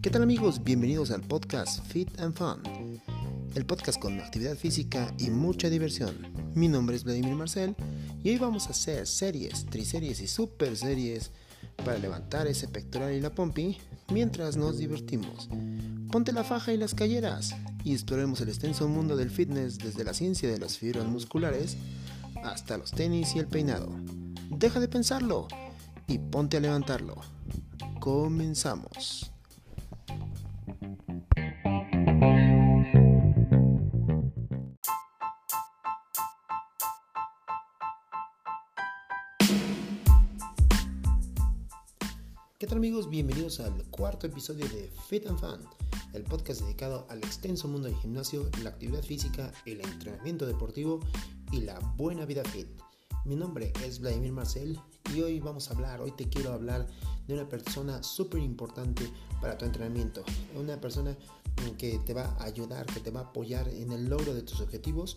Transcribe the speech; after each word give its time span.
¿Qué 0.00 0.10
tal 0.10 0.22
amigos? 0.22 0.64
Bienvenidos 0.64 1.10
al 1.10 1.20
podcast 1.20 1.84
Fit 1.86 2.18
and 2.18 2.34
Fun, 2.34 2.62
el 3.54 3.66
podcast 3.66 4.00
con 4.00 4.18
actividad 4.18 4.56
física 4.56 5.12
y 5.18 5.28
mucha 5.28 5.68
diversión. 5.68 6.16
Mi 6.54 6.68
nombre 6.68 6.96
es 6.96 7.04
Vladimir 7.04 7.34
Marcel 7.34 7.76
y 8.22 8.30
hoy 8.30 8.38
vamos 8.38 8.68
a 8.68 8.70
hacer 8.70 9.06
series, 9.06 9.66
triseries 9.66 10.22
y 10.22 10.26
super 10.26 10.74
series 10.78 11.30
para 11.84 11.98
levantar 11.98 12.46
ese 12.46 12.68
pectoral 12.68 13.12
y 13.12 13.20
la 13.20 13.34
pompi 13.34 13.76
mientras 14.10 14.56
nos 14.56 14.78
divertimos. 14.78 15.50
Ponte 16.10 16.32
la 16.32 16.44
faja 16.44 16.72
y 16.72 16.78
las 16.78 16.94
calleras 16.94 17.54
y 17.84 17.92
exploremos 17.92 18.40
el 18.40 18.48
extenso 18.48 18.88
mundo 18.88 19.14
del 19.14 19.28
fitness 19.28 19.76
desde 19.76 20.04
la 20.04 20.14
ciencia 20.14 20.50
de 20.50 20.58
las 20.58 20.78
fibras 20.78 21.04
musculares 21.04 21.76
hasta 22.42 22.78
los 22.78 22.92
tenis 22.92 23.36
y 23.36 23.40
el 23.40 23.46
peinado. 23.46 23.92
Deja 24.48 24.80
de 24.80 24.88
pensarlo 24.88 25.48
y 26.06 26.18
ponte 26.18 26.56
a 26.56 26.60
levantarlo. 26.60 27.16
Comenzamos. 28.00 29.30
¿Qué 42.58 42.68
tal 42.68 42.78
amigos? 42.78 43.10
Bienvenidos 43.10 43.60
al 43.60 43.84
cuarto 43.90 44.26
episodio 44.26 44.66
de 44.68 44.90
Fit 45.08 45.26
and 45.26 45.38
Fun, 45.38 45.60
el 46.14 46.22
podcast 46.24 46.62
dedicado 46.62 47.06
al 47.10 47.18
extenso 47.18 47.68
mundo 47.68 47.88
del 47.88 47.96
gimnasio, 47.98 48.48
la 48.62 48.70
actividad 48.70 49.02
física, 49.02 49.52
el 49.66 49.80
entrenamiento 49.82 50.46
deportivo 50.46 51.00
y 51.52 51.60
la 51.60 51.78
buena 51.96 52.24
vida 52.24 52.42
fit. 52.44 52.68
Mi 53.24 53.36
nombre 53.36 53.72
es 53.82 54.00
Vladimir 54.00 54.32
Marcel 54.32 54.78
y 55.14 55.22
hoy 55.22 55.40
vamos 55.40 55.70
a 55.70 55.74
hablar, 55.74 56.02
hoy 56.02 56.12
te 56.12 56.28
quiero 56.28 56.52
hablar 56.52 56.86
de 57.26 57.32
una 57.32 57.48
persona 57.48 58.02
súper 58.02 58.42
importante 58.42 59.10
para 59.40 59.56
tu 59.56 59.64
entrenamiento, 59.64 60.22
una 60.54 60.78
persona 60.78 61.16
que 61.78 61.98
te 62.04 62.12
va 62.12 62.36
a 62.38 62.44
ayudar, 62.44 62.84
que 62.84 63.00
te 63.00 63.10
va 63.10 63.20
a 63.20 63.22
apoyar 63.24 63.66
en 63.68 63.92
el 63.92 64.10
logro 64.10 64.34
de 64.34 64.42
tus 64.42 64.60
objetivos 64.60 65.16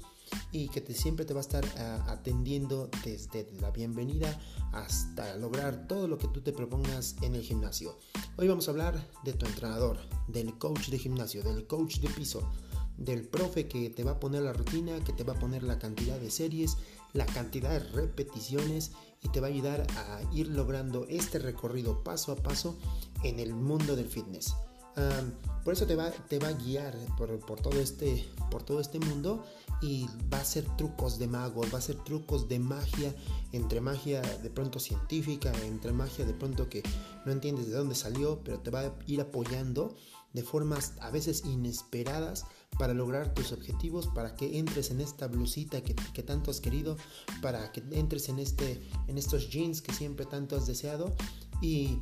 y 0.53 0.69
que 0.69 0.79
te, 0.79 0.93
siempre 0.93 1.25
te 1.25 1.33
va 1.33 1.41
a 1.41 1.41
estar 1.41 1.65
uh, 1.65 2.09
atendiendo 2.09 2.89
desde 3.03 3.51
la 3.59 3.71
bienvenida 3.71 4.39
hasta 4.71 5.35
lograr 5.35 5.85
todo 5.87 6.07
lo 6.07 6.17
que 6.17 6.29
tú 6.29 6.39
te 6.39 6.53
propongas 6.53 7.17
en 7.23 7.35
el 7.35 7.41
gimnasio. 7.41 7.97
Hoy 8.37 8.47
vamos 8.47 8.69
a 8.69 8.71
hablar 8.71 9.05
de 9.25 9.33
tu 9.33 9.45
entrenador, 9.45 9.97
del 10.29 10.57
coach 10.57 10.87
de 10.87 10.97
gimnasio, 10.97 11.43
del 11.43 11.67
coach 11.67 11.97
de 11.97 12.09
piso, 12.09 12.49
del 12.97 13.27
profe 13.27 13.67
que 13.67 13.89
te 13.89 14.03
va 14.03 14.11
a 14.11 14.19
poner 14.19 14.41
la 14.41 14.53
rutina, 14.53 15.03
que 15.03 15.13
te 15.13 15.23
va 15.23 15.33
a 15.33 15.39
poner 15.39 15.63
la 15.63 15.77
cantidad 15.79 16.19
de 16.19 16.31
series, 16.31 16.77
la 17.17 17.25
cantidad 17.25 17.71
de 17.71 17.79
repeticiones 17.79 18.91
y 19.23 19.29
te 19.29 19.39
va 19.39 19.47
a 19.47 19.49
ayudar 19.49 19.87
a 19.97 20.21
ir 20.33 20.47
logrando 20.49 21.05
este 21.09 21.39
recorrido 21.39 22.03
paso 22.03 22.31
a 22.31 22.35
paso 22.35 22.77
en 23.23 23.39
el 23.39 23.55
mundo 23.55 23.95
del 23.95 24.07
fitness. 24.07 24.53
Um, 24.95 25.31
por 25.63 25.73
eso 25.73 25.85
te 25.85 25.95
va, 25.95 26.09
te 26.11 26.39
va 26.39 26.49
a 26.49 26.53
guiar 26.53 26.95
por, 27.17 27.39
por, 27.39 27.59
todo 27.59 27.79
este, 27.79 28.25
por 28.49 28.63
todo 28.63 28.79
este 28.79 28.99
mundo 28.99 29.43
y 29.81 30.07
va 30.31 30.37
a 30.37 30.41
hacer 30.41 30.65
trucos 30.75 31.19
de 31.19 31.27
magos, 31.27 31.67
va 31.71 31.75
a 31.75 31.77
hacer 31.79 31.97
trucos 32.03 32.47
de 32.47 32.57
magia, 32.57 33.13
entre 33.51 33.81
magia 33.81 34.21
de 34.21 34.49
pronto 34.49 34.79
científica, 34.79 35.51
entre 35.65 35.91
magia 35.91 36.25
de 36.25 36.33
pronto 36.33 36.69
que 36.69 36.83
no 37.25 37.31
entiendes 37.31 37.67
de 37.67 37.73
dónde 37.73 37.95
salió, 37.95 38.41
pero 38.43 38.59
te 38.59 38.71
va 38.71 38.81
a 38.81 38.93
ir 39.05 39.21
apoyando 39.21 39.95
de 40.37 40.43
formas 40.43 40.93
a 41.01 41.09
veces 41.09 41.45
inesperadas 41.45 42.45
para 42.77 42.93
lograr 42.93 43.33
tus 43.33 43.51
objetivos, 43.51 44.05
para 44.05 44.35
que 44.35 44.59
entres 44.59 44.91
en 44.91 45.01
esta 45.01 45.25
blusita 45.25 45.81
que, 45.81 45.95
que, 45.95 46.21
tanto 46.21 46.51
has 46.51 46.61
querido, 46.61 46.95
para 47.41 47.71
que 47.71 47.81
entres 47.89 48.29
en, 48.29 48.37
este, 48.37 48.87
en 49.07 49.17
estos 49.17 49.49
jeans 49.49 49.81
que 49.81 49.91
siempre 49.91 50.27
tanto 50.27 50.55
has 50.55 50.67
deseado 50.67 51.15
y 51.59 51.97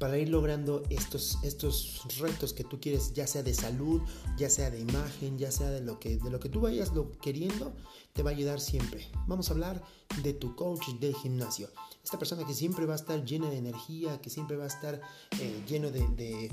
para 0.00 0.18
ir 0.18 0.30
logrando 0.30 0.82
estos, 0.90 1.38
estos 1.44 2.02
retos 2.18 2.52
que 2.52 2.64
tú 2.64 2.80
quieres, 2.80 3.12
ya 3.12 3.28
sea 3.28 3.44
de 3.44 3.54
salud, 3.54 4.02
ya 4.36 4.50
sea 4.50 4.68
de 4.68 4.80
imagen, 4.80 5.38
ya 5.38 5.52
sea 5.52 5.70
de 5.70 5.80
lo 5.80 6.00
que, 6.00 6.16
de 6.16 6.30
lo 6.30 6.40
que 6.40 6.48
tú 6.48 6.60
vayas 6.60 6.92
lo 6.92 7.12
queriendo, 7.18 7.72
te 8.14 8.24
va 8.24 8.30
a 8.30 8.34
ayudar 8.34 8.60
siempre. 8.60 9.08
Vamos 9.28 9.48
a 9.48 9.52
hablar 9.52 9.80
de 10.24 10.32
tu 10.32 10.56
coach 10.56 10.88
del 10.98 11.14
gimnasio. 11.14 11.68
Esta 12.04 12.18
persona 12.18 12.46
que 12.46 12.52
siempre 12.52 12.84
va 12.84 12.92
a 12.92 12.96
estar 12.96 13.24
llena 13.24 13.48
de 13.48 13.56
energía, 13.56 14.20
que 14.20 14.28
siempre 14.28 14.58
va 14.58 14.64
a 14.64 14.66
estar 14.66 15.00
eh, 15.40 15.64
lleno 15.66 15.90
de, 15.90 16.50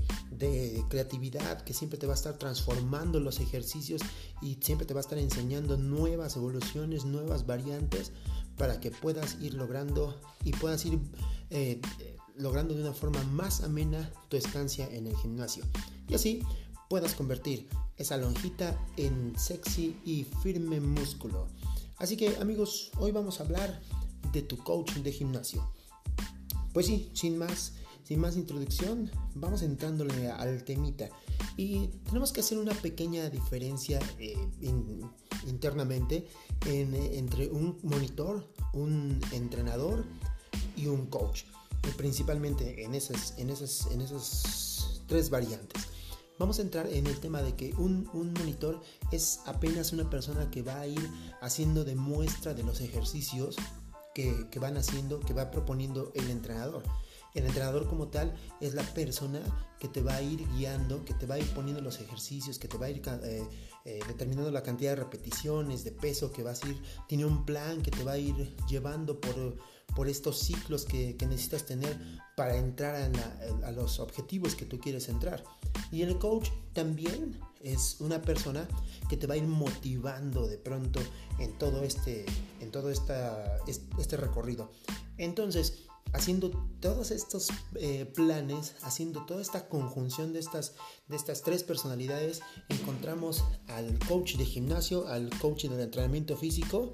creatividad, 0.89 1.61
que 1.61 1.73
siempre 1.73 1.99
te 1.99 2.07
va 2.07 2.13
a 2.13 2.15
estar 2.15 2.37
transformando 2.37 3.19
los 3.19 3.41
ejercicios 3.41 4.01
y 4.41 4.57
siempre 4.61 4.87
te 4.87 4.93
va 4.93 5.01
a 5.01 5.01
estar 5.01 5.17
enseñando 5.17 5.75
nuevas 5.75 6.37
evoluciones, 6.37 7.03
nuevas 7.03 7.45
variantes 7.45 8.13
para 8.57 8.79
que 8.79 8.91
puedas 8.91 9.37
ir 9.41 9.53
logrando 9.53 10.19
y 10.43 10.53
puedas 10.53 10.85
ir... 10.85 10.99
Eh, 11.49 11.81
logrando 12.37 12.73
de 12.73 12.81
una 12.81 12.93
forma 12.93 13.21
más 13.25 13.61
amena 13.61 14.09
tu 14.29 14.37
estancia 14.37 14.87
en 14.89 15.05
el 15.05 15.15
gimnasio 15.17 15.65
y 16.07 16.15
así 16.15 16.41
puedas 16.89 17.13
convertir 17.13 17.67
esa 17.97 18.15
lonjita 18.17 18.77
en 18.97 19.37
sexy 19.37 19.97
y 20.05 20.23
firme 20.41 20.79
músculo. 20.79 21.47
Así 21.97 22.17
que 22.17 22.37
amigos, 22.37 22.89
hoy 22.97 23.11
vamos 23.11 23.39
a 23.39 23.43
hablar 23.43 23.79
de 24.31 24.41
tu 24.41 24.57
coach 24.57 24.93
de 24.95 25.11
gimnasio. 25.11 25.71
Pues 26.73 26.85
sí, 26.85 27.11
sin 27.13 27.37
más, 27.37 27.73
sin 28.03 28.19
más 28.19 28.35
introducción, 28.35 29.11
vamos 29.35 29.61
entrándole 29.61 30.29
al 30.29 30.63
temita. 30.63 31.09
Y 31.57 31.87
tenemos 32.05 32.31
que 32.31 32.39
hacer 32.39 32.57
una 32.57 32.73
pequeña 32.73 33.29
diferencia 33.29 33.99
eh, 34.19 34.35
in, 34.61 35.01
internamente 35.47 36.27
en, 36.65 36.95
entre 36.95 37.49
un 37.49 37.77
monitor, 37.83 38.47
un 38.73 39.19
entrenador 39.31 40.05
y 40.75 40.87
un 40.87 41.07
coach 41.07 41.43
principalmente 41.97 42.83
en 42.83 42.95
esas, 42.95 43.37
en, 43.37 43.49
esas, 43.49 43.87
en 43.91 44.01
esas 44.01 45.01
tres 45.07 45.29
variantes. 45.29 45.87
Vamos 46.39 46.57
a 46.59 46.63
entrar 46.63 46.87
en 46.87 47.05
el 47.05 47.19
tema 47.19 47.41
de 47.41 47.55
que 47.55 47.73
un, 47.75 48.09
un, 48.13 48.33
monitor 48.33 48.81
es 49.11 49.41
apenas 49.45 49.93
una 49.93 50.09
persona 50.09 50.49
que 50.49 50.63
va 50.63 50.79
a 50.79 50.87
ir 50.87 51.09
haciendo 51.39 51.83
de 51.83 51.95
muestra 51.95 52.53
de 52.53 52.63
los 52.63 52.81
ejercicios 52.81 53.55
que, 54.13 54.59
van 54.59 54.77
haciendo, 54.77 55.19
que 55.19 55.33
va 55.33 55.51
proponiendo 55.51 56.11
el 56.15 56.29
entrenador. 56.29 56.83
El 57.33 57.45
entrenador 57.45 57.87
como 57.87 58.09
tal 58.09 58.35
es 58.59 58.73
la 58.73 58.83
persona 58.83 59.41
que 59.79 59.87
te 59.87 60.01
va 60.01 60.15
a 60.15 60.21
ir 60.21 60.45
guiando, 60.49 61.05
que 61.05 61.13
te 61.13 61.25
va 61.25 61.35
a 61.35 61.39
ir 61.39 61.49
poniendo 61.53 61.81
los 61.81 62.01
ejercicios, 62.01 62.59
que 62.59 62.67
te 62.67 62.77
va 62.77 62.87
a 62.87 62.89
ir 62.89 63.01
eh, 63.07 63.47
eh, 63.85 63.99
determinando 64.05 64.51
la 64.51 64.63
cantidad 64.63 64.91
de 64.91 65.03
repeticiones, 65.03 65.85
de 65.85 65.91
peso 65.91 66.31
que 66.33 66.43
vas 66.43 66.61
a 66.63 66.67
ir. 66.67 66.81
Tiene 67.07 67.25
un 67.25 67.45
plan 67.45 67.81
que 67.81 67.91
te 67.91 68.03
va 68.03 68.13
a 68.13 68.17
ir 68.17 68.55
llevando 68.67 69.21
por, 69.21 69.57
por 69.95 70.07
estos 70.07 70.39
ciclos 70.39 70.85
que, 70.85 71.15
necesitas 71.27 71.65
tener 71.65 71.97
para 72.35 72.55
entrar 72.55 73.11
a, 73.63 73.71
los 73.71 73.99
objetivos 73.99 74.55
que 74.55 74.65
tú 74.65 74.79
quieres 74.79 75.09
entrar. 75.09 75.43
Y 75.91 76.01
el 76.01 76.17
coach 76.17 76.49
también 76.73 77.39
es 77.61 77.97
una 77.99 78.21
persona 78.21 78.67
que 79.09 79.17
te 79.17 79.27
va 79.27 79.35
a 79.35 79.37
ir 79.37 79.47
motivando 79.47 80.47
de 80.47 80.57
pronto 80.57 80.99
en 81.39 81.57
todo 81.57 81.83
este, 81.83 82.25
en 82.59 82.71
todo 82.71 82.89
esta, 82.89 83.57
este 83.67 84.17
recorrido. 84.17 84.71
Entonces, 85.17 85.85
haciendo 86.13 86.51
todos 86.79 87.11
estos 87.11 87.49
eh, 87.75 88.05
planes, 88.05 88.75
haciendo 88.81 89.25
toda 89.25 89.41
esta 89.41 89.67
conjunción 89.67 90.33
de 90.33 90.39
estas, 90.39 90.73
de 91.11 91.17
estas 91.17 91.43
tres 91.43 91.63
personalidades, 91.63 92.41
encontramos 92.69 93.43
al 93.67 93.99
coach 94.07 94.35
de 94.35 94.45
gimnasio, 94.45 95.07
al 95.07 95.29
coach 95.39 95.65
del 95.65 95.79
entrenamiento 95.79 96.37
físico, 96.37 96.93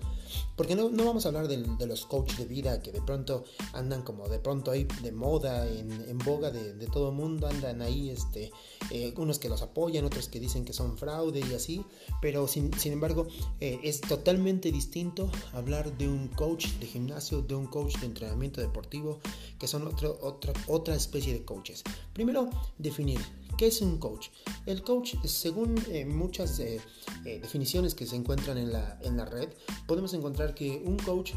porque 0.55 0.75
no, 0.75 0.89
no 0.89 1.05
vamos 1.05 1.25
a 1.25 1.29
hablar 1.29 1.47
de, 1.47 1.57
los 1.85 2.05
coaches 2.05 2.38
de 2.38 2.45
vida 2.45 2.81
que 2.81 2.91
de 2.91 3.01
pronto 3.01 3.45
andan 3.73 4.01
como 4.01 4.27
de 4.27 4.39
pronto 4.39 4.72
ahí 4.72 4.88
de 5.01 5.11
moda, 5.11 5.67
en, 5.67 5.91
en 5.91 6.17
boga 6.17 6.51
de, 6.51 6.73
de, 6.73 6.88
todo 6.88 7.11
mundo, 7.11 7.47
andan 7.47 7.81
ahí 7.81 8.09
este, 8.09 8.51
eh, 8.89 9.13
unos 9.17 9.39
que 9.39 9.50
los 9.50 9.61
apoyan, 9.61 10.03
otros 10.03 10.27
que 10.27 10.39
dicen 10.39 10.66
que 10.66 10.73
son 10.73 10.97
fraude 10.97 11.39
y 11.39 11.53
así, 11.53 11.85
pero 12.22 12.47
sin, 12.47 12.73
sin 12.73 12.94
embargo 12.94 13.27
eh, 13.59 13.79
es 13.83 14.01
totalmente 14.01 14.72
distinto 14.72 15.31
hablar 15.53 15.95
de 15.97 16.07
un 16.07 16.27
coach 16.29 16.67
de 16.79 16.88
gimnasio, 16.88 17.44
de 17.44 17.56
un 17.56 17.67
coach 17.67 17.97
de 18.00 18.07
entrenamiento 18.07 18.62
deportivo, 18.62 19.19
que 19.59 19.68
son 19.68 19.88
otro, 19.88 20.18
otra, 20.21 20.53
otra 20.68 20.95
especie 20.95 21.33
de 21.33 21.45
coaches. 21.45 21.83
Primero, 22.13 22.50
definir 22.80 23.19
¿Qué 23.57 23.65
es 23.65 23.81
un 23.81 23.98
coach? 23.98 24.27
El 24.68 24.83
coach, 24.83 25.15
según 25.25 25.83
eh, 25.89 26.06
muchas 26.06 26.59
eh, 26.59 26.80
eh, 27.25 27.39
definiciones 27.42 27.95
que 27.95 28.06
se 28.06 28.15
encuentran 28.15 28.59
en 28.59 28.71
la, 28.71 29.00
en 29.01 29.18
la 29.18 29.25
red, 29.25 29.50
podemos 29.88 30.13
encontrar 30.13 30.54
que 30.54 30.83
un 30.86 30.98
coach 30.98 31.33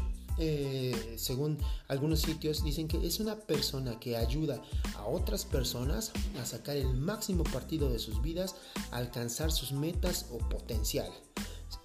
según 1.17 1.59
algunos 1.87 2.21
sitios, 2.21 2.63
dicen 2.63 2.87
que 2.87 3.05
es 3.05 3.19
una 3.19 3.35
persona 3.35 3.99
que 3.99 4.17
ayuda 4.17 4.59
a 4.95 5.05
otras 5.05 5.45
personas 5.45 6.11
a 6.41 6.45
sacar 6.47 6.77
el 6.77 6.95
máximo 6.95 7.43
partido 7.43 7.91
de 7.91 7.99
sus 7.99 8.23
vidas, 8.23 8.55
a 8.89 8.97
alcanzar 8.97 9.51
sus 9.51 9.71
metas 9.71 10.25
o 10.31 10.39
potencial. 10.39 11.11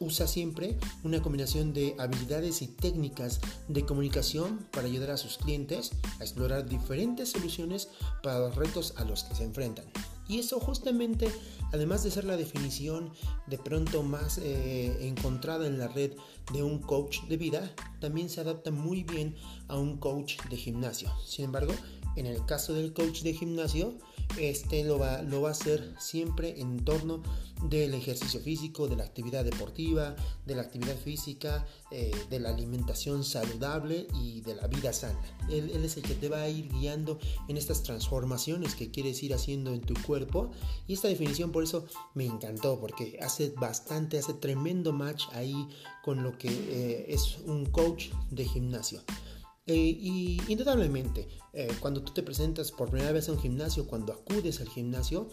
Usa 0.00 0.26
siempre 0.26 0.78
una 1.04 1.22
combinación 1.22 1.74
de 1.74 1.96
habilidades 1.98 2.62
y 2.62 2.68
técnicas 2.68 3.40
de 3.68 3.84
comunicación 3.84 4.66
para 4.72 4.86
ayudar 4.86 5.10
a 5.10 5.18
sus 5.18 5.36
clientes 5.36 5.90
a 6.18 6.22
explorar 6.22 6.66
diferentes 6.66 7.32
soluciones 7.32 7.90
para 8.22 8.38
los 8.38 8.54
retos 8.54 8.94
a 8.96 9.04
los 9.04 9.24
que 9.24 9.34
se 9.34 9.44
enfrentan. 9.44 9.84
Y 10.28 10.38
eso 10.38 10.58
justamente 10.60 11.30
además 11.72 12.04
de 12.04 12.10
ser 12.10 12.24
la 12.24 12.36
definición 12.36 13.10
de 13.46 13.58
pronto 13.58 14.02
más 14.02 14.38
eh, 14.38 15.06
encontrada 15.06 15.66
en 15.66 15.78
la 15.78 15.88
red 15.88 16.12
de 16.52 16.62
un 16.62 16.78
coach 16.78 17.22
de 17.28 17.36
vida, 17.36 17.74
también 18.00 18.28
se 18.28 18.40
adapta 18.40 18.70
muy 18.70 19.02
bien 19.02 19.34
a 19.68 19.76
un 19.76 19.98
coach 19.98 20.36
de 20.48 20.56
gimnasio. 20.56 21.10
Sin 21.24 21.46
embargo, 21.46 21.72
en 22.16 22.26
el 22.26 22.44
caso 22.44 22.74
del 22.74 22.92
coach 22.92 23.22
de 23.22 23.34
gimnasio, 23.34 23.94
este 24.38 24.84
lo 24.84 24.98
va, 24.98 25.22
lo 25.22 25.42
va 25.42 25.50
a 25.50 25.52
hacer 25.52 25.94
siempre 25.98 26.60
en 26.60 26.84
torno 26.84 27.22
del 27.62 27.94
ejercicio 27.94 28.40
físico, 28.40 28.86
de 28.86 28.96
la 28.96 29.04
actividad 29.04 29.44
deportiva, 29.44 30.14
de 30.44 30.54
la 30.54 30.62
actividad 30.62 30.96
física, 30.96 31.66
eh, 31.90 32.12
de 32.28 32.38
la 32.38 32.50
alimentación 32.50 33.24
saludable 33.24 34.06
y 34.14 34.42
de 34.42 34.54
la 34.54 34.66
vida 34.66 34.92
sana. 34.92 35.18
Él, 35.48 35.70
es 35.70 35.96
el 35.96 36.02
que 36.02 36.14
te 36.14 36.28
va 36.28 36.42
a 36.42 36.48
ir 36.48 36.68
guiando 36.68 37.18
en 37.48 37.56
estas 37.56 37.82
transformaciones 37.82 38.74
que 38.74 38.90
quieres 38.90 39.22
ir 39.22 39.32
haciendo 39.32 39.72
en 39.72 39.80
tu 39.80 39.94
cuerpo. 40.02 40.50
Y 40.86 40.94
esta 40.94 41.08
definición 41.08 41.50
por 41.50 41.64
eso 41.64 41.86
me 42.14 42.26
encantó, 42.26 42.78
porque 42.78 43.18
hace 43.22 43.50
bastante, 43.50 44.18
hace 44.18 44.34
tremendo 44.34 44.92
match 44.92 45.24
ahí 45.32 45.68
con 46.04 46.22
lo 46.22 46.36
que 46.36 46.48
eh, 46.48 47.06
es 47.08 47.38
un 47.46 47.66
coach 47.66 48.08
de 48.30 48.44
gimnasio. 48.44 49.00
Eh, 49.66 49.74
y 49.74 50.40
indudablemente, 50.48 51.26
eh, 51.52 51.68
cuando 51.80 52.00
tú 52.02 52.12
te 52.12 52.22
presentas 52.22 52.70
por 52.70 52.88
primera 52.88 53.10
vez 53.12 53.28
a 53.28 53.32
un 53.32 53.38
gimnasio, 53.38 53.86
cuando 53.86 54.12
acudes 54.12 54.60
al 54.60 54.68
gimnasio, 54.68 55.28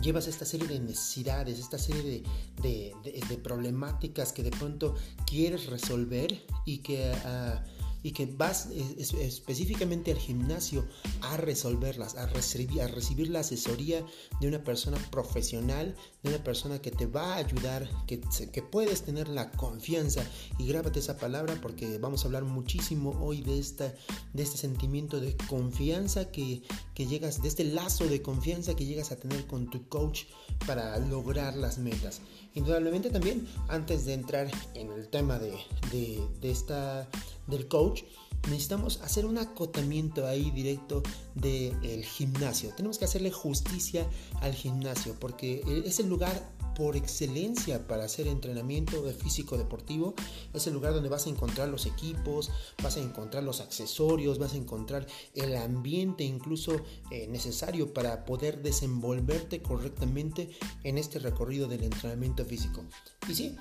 llevas 0.00 0.26
esta 0.26 0.44
serie 0.44 0.66
de 0.68 0.80
necesidades, 0.80 1.58
esta 1.58 1.78
serie 1.78 2.22
de, 2.62 2.94
de, 3.02 3.36
problemáticas 3.38 4.32
que 4.32 4.42
de 4.42 4.50
pronto 4.50 4.94
quieres 5.26 5.66
resolver 5.66 6.44
y 6.64 6.78
que... 6.78 7.12
Uh, 7.24 7.75
y 8.06 8.12
que 8.12 8.26
vas 8.26 8.68
específicamente 8.70 10.12
al 10.12 10.18
gimnasio 10.18 10.86
a 11.22 11.36
resolverlas, 11.38 12.14
a 12.14 12.26
recibir, 12.26 12.80
a 12.80 12.86
recibir 12.86 13.30
la 13.30 13.40
asesoría 13.40 14.06
de 14.40 14.46
una 14.46 14.62
persona 14.62 14.96
profesional, 15.10 15.96
de 16.22 16.28
una 16.28 16.44
persona 16.44 16.80
que 16.80 16.92
te 16.92 17.06
va 17.06 17.34
a 17.34 17.38
ayudar, 17.38 17.90
que, 18.06 18.20
que 18.52 18.62
puedes 18.62 19.02
tener 19.02 19.26
la 19.26 19.50
confianza 19.50 20.24
y 20.56 20.68
grábate 20.68 21.00
esa 21.00 21.16
palabra 21.16 21.58
porque 21.60 21.98
vamos 21.98 22.22
a 22.22 22.26
hablar 22.28 22.44
muchísimo 22.44 23.10
hoy 23.20 23.40
de, 23.40 23.58
esta, 23.58 23.92
de 24.32 24.42
este 24.44 24.56
sentimiento 24.56 25.18
de 25.18 25.36
confianza 25.48 26.30
que, 26.30 26.62
que 26.94 27.06
llegas, 27.06 27.42
de 27.42 27.48
este 27.48 27.64
lazo 27.64 28.06
de 28.06 28.22
confianza 28.22 28.76
que 28.76 28.86
llegas 28.86 29.10
a 29.10 29.16
tener 29.16 29.48
con 29.48 29.68
tu 29.68 29.88
coach 29.88 30.26
para 30.64 30.96
lograr 30.98 31.56
las 31.56 31.78
metas. 31.78 32.20
Indudablemente 32.54 33.10
también, 33.10 33.48
antes 33.66 34.06
de 34.06 34.14
entrar 34.14 34.48
en 34.74 34.92
el 34.92 35.08
tema 35.08 35.40
de, 35.40 35.52
de 35.90 36.50
esta 36.52 37.08
del 37.46 37.68
coach, 37.68 38.02
necesitamos 38.48 39.00
hacer 39.02 39.26
un 39.26 39.38
acotamiento 39.38 40.26
ahí 40.26 40.50
directo 40.50 41.02
del 41.34 42.04
gimnasio. 42.04 42.72
Tenemos 42.76 42.98
que 42.98 43.04
hacerle 43.04 43.30
justicia 43.30 44.06
al 44.40 44.54
gimnasio 44.54 45.14
porque 45.18 45.62
es 45.84 46.00
el 46.00 46.08
lugar 46.08 46.56
por 46.76 46.94
excelencia 46.94 47.86
para 47.86 48.04
hacer 48.04 48.28
entrenamiento 48.28 49.02
de 49.02 49.14
físico 49.14 49.56
deportivo. 49.56 50.14
Es 50.52 50.66
el 50.66 50.74
lugar 50.74 50.92
donde 50.92 51.08
vas 51.08 51.26
a 51.26 51.30
encontrar 51.30 51.68
los 51.68 51.86
equipos, 51.86 52.50
vas 52.82 52.98
a 52.98 53.00
encontrar 53.00 53.42
los 53.42 53.60
accesorios, 53.60 54.38
vas 54.38 54.52
a 54.52 54.58
encontrar 54.58 55.06
el 55.34 55.56
ambiente 55.56 56.22
incluso 56.24 56.82
eh, 57.10 57.26
necesario 57.28 57.94
para 57.94 58.26
poder 58.26 58.62
desenvolverte 58.62 59.62
correctamente 59.62 60.50
en 60.84 60.98
este 60.98 61.18
recorrido 61.18 61.66
del 61.66 61.82
entrenamiento 61.82 62.44
físico. 62.44 62.84
Y 63.26 63.34
sí, 63.34 63.56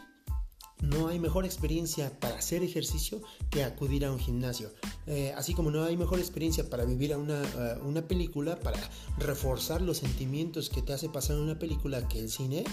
no 0.81 1.07
hay 1.07 1.19
mejor 1.19 1.45
experiencia 1.45 2.19
para 2.19 2.37
hacer 2.37 2.63
ejercicio 2.63 3.21
que 3.49 3.63
acudir 3.63 4.05
a 4.05 4.11
un 4.11 4.19
gimnasio. 4.19 4.71
Eh, 5.07 5.33
así 5.35 5.53
como 5.53 5.71
no 5.71 5.83
hay 5.83 5.97
mejor 5.97 6.19
experiencia 6.19 6.69
para 6.69 6.85
vivir 6.85 7.15
una, 7.15 7.41
una, 7.83 8.07
película, 8.07 8.59
para 8.59 8.79
reforzar 9.17 9.81
los 9.81 9.97
sentimientos 9.97 10.69
que 10.69 10.81
te 10.81 10.93
hace 10.93 11.09
pasar 11.09 11.37
una 11.37 11.57
película 11.57 12.07
que 12.07 12.19
el 12.19 12.29
cine. 12.29 12.63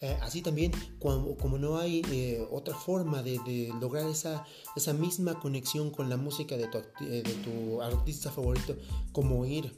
Eh, 0.00 0.18
así 0.20 0.42
también, 0.42 0.72
como, 0.98 1.36
como 1.36 1.58
no 1.58 1.78
hay 1.78 2.02
eh, 2.10 2.44
otra 2.50 2.74
forma 2.74 3.22
de, 3.22 3.38
de, 3.46 3.72
lograr 3.80 4.08
esa, 4.08 4.44
esa 4.74 4.92
misma 4.92 5.38
conexión 5.38 5.90
con 5.90 6.08
la 6.08 6.16
música 6.16 6.56
de 6.56 6.66
tu, 6.66 6.78
de 7.04 7.22
tu 7.44 7.80
artista 7.80 8.32
favorito, 8.32 8.76
como 9.12 9.46
ir 9.46 9.72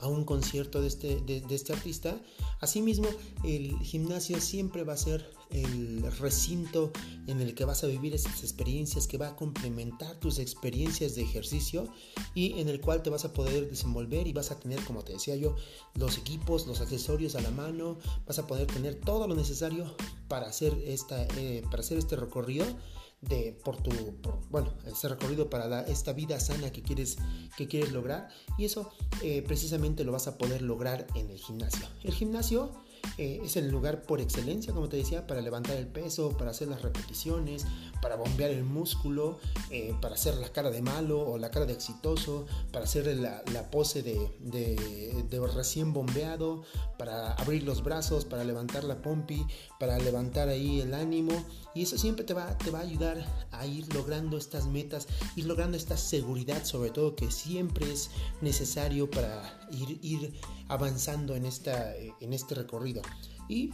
a 0.00 0.06
un 0.06 0.24
concierto 0.24 0.80
de 0.80 0.88
este, 0.88 1.20
de, 1.20 1.42
este 1.50 1.72
artista, 1.72 2.20
asimismo 2.60 3.08
el 3.44 3.78
gimnasio 3.80 4.40
siempre 4.40 4.84
va 4.84 4.94
a 4.94 4.96
ser 4.96 5.30
el 5.50 6.02
recinto 6.18 6.92
en 7.26 7.40
el 7.40 7.54
que 7.54 7.64
vas 7.64 7.82
a 7.82 7.86
vivir 7.86 8.14
esas 8.14 8.42
experiencias, 8.42 9.06
que 9.06 9.18
va 9.18 9.28
a 9.28 9.36
complementar 9.36 10.16
tus 10.16 10.38
experiencias 10.38 11.14
de 11.14 11.22
ejercicio 11.22 11.88
y 12.34 12.60
en 12.60 12.68
el 12.68 12.80
cual 12.80 13.02
te 13.02 13.10
vas 13.10 13.24
a 13.24 13.32
poder 13.32 13.68
desenvolver 13.68 14.26
y 14.26 14.32
vas 14.32 14.50
a 14.50 14.60
tener, 14.60 14.84
como 14.84 15.02
te 15.02 15.14
decía 15.14 15.36
yo, 15.36 15.56
los 15.94 16.18
equipos, 16.18 16.66
los 16.66 16.80
accesorios 16.80 17.34
a 17.34 17.40
la 17.40 17.50
mano, 17.50 17.98
vas 18.26 18.38
a 18.38 18.46
poder 18.46 18.66
tener 18.66 18.94
todo 18.96 19.26
lo 19.26 19.34
necesario 19.34 19.96
para 20.28 20.46
hacer, 20.46 20.74
esta, 20.84 21.26
eh, 21.38 21.62
para 21.70 21.80
hacer 21.80 21.98
este 21.98 22.16
recorrido 22.16 22.66
de 23.20 23.58
por 23.64 23.76
tu 23.82 23.90
bueno 24.50 24.74
este 24.86 25.08
recorrido 25.08 25.50
para 25.50 25.82
esta 25.82 26.12
vida 26.12 26.38
sana 26.38 26.70
que 26.70 26.82
quieres 26.82 27.16
que 27.56 27.66
quieres 27.66 27.92
lograr. 27.92 28.28
Y 28.56 28.64
eso 28.64 28.90
eh, 29.22 29.42
precisamente 29.42 30.04
lo 30.04 30.12
vas 30.12 30.28
a 30.28 30.38
poder 30.38 30.62
lograr 30.62 31.06
en 31.14 31.30
el 31.30 31.38
gimnasio. 31.38 31.86
El 32.04 32.12
gimnasio 32.12 32.72
eh, 33.16 33.40
es 33.44 33.56
el 33.56 33.68
lugar 33.68 34.02
por 34.02 34.20
excelencia, 34.20 34.72
como 34.72 34.88
te 34.88 34.96
decía, 34.96 35.26
para 35.26 35.40
levantar 35.40 35.76
el 35.76 35.86
peso, 35.86 36.36
para 36.36 36.50
hacer 36.50 36.68
las 36.68 36.82
repeticiones, 36.82 37.66
para 38.00 38.16
bombear 38.16 38.50
el 38.50 38.64
músculo, 38.64 39.38
eh, 39.70 39.94
para 40.00 40.14
hacer 40.14 40.36
la 40.36 40.48
cara 40.50 40.70
de 40.70 40.82
malo 40.82 41.20
o 41.20 41.38
la 41.38 41.50
cara 41.50 41.66
de 41.66 41.72
exitoso, 41.72 42.46
para 42.72 42.84
hacer 42.84 43.06
la, 43.16 43.42
pose 43.70 44.02
de, 44.02 44.30
de, 44.40 45.24
de, 45.28 45.46
recién 45.48 45.92
bombeado, 45.92 46.62
para 46.96 47.32
abrir 47.32 47.62
los 47.64 47.82
brazos, 47.82 48.24
para 48.24 48.44
levantar 48.44 48.84
la 48.84 49.02
pompi, 49.02 49.44
para 49.80 49.98
levantar 49.98 50.48
ahí 50.48 50.80
el 50.80 50.94
ánimo. 50.94 51.32
Y 51.74 51.82
eso 51.82 51.98
siempre 51.98 52.24
te 52.24 52.34
va, 52.34 52.56
te 52.58 52.70
va 52.70 52.80
a 52.80 52.82
ayudar 52.82 53.24
a 53.50 53.66
ir 53.66 53.92
logrando 53.94 54.36
estas 54.36 54.66
metas, 54.66 55.08
ir 55.36 55.46
logrando 55.46 55.76
esta 55.76 55.96
seguridad, 55.96 56.64
sobre 56.64 56.90
todo 56.90 57.16
que 57.16 57.30
siempre 57.30 57.90
es 57.92 58.10
necesario 58.40 59.10
para 59.10 59.68
ir, 59.70 59.98
ir 60.02 60.32
avanzando 60.68 61.34
en, 61.34 61.46
esta, 61.46 61.94
en 61.96 62.32
este 62.32 62.54
recorrido. 62.54 62.87
Y 63.48 63.70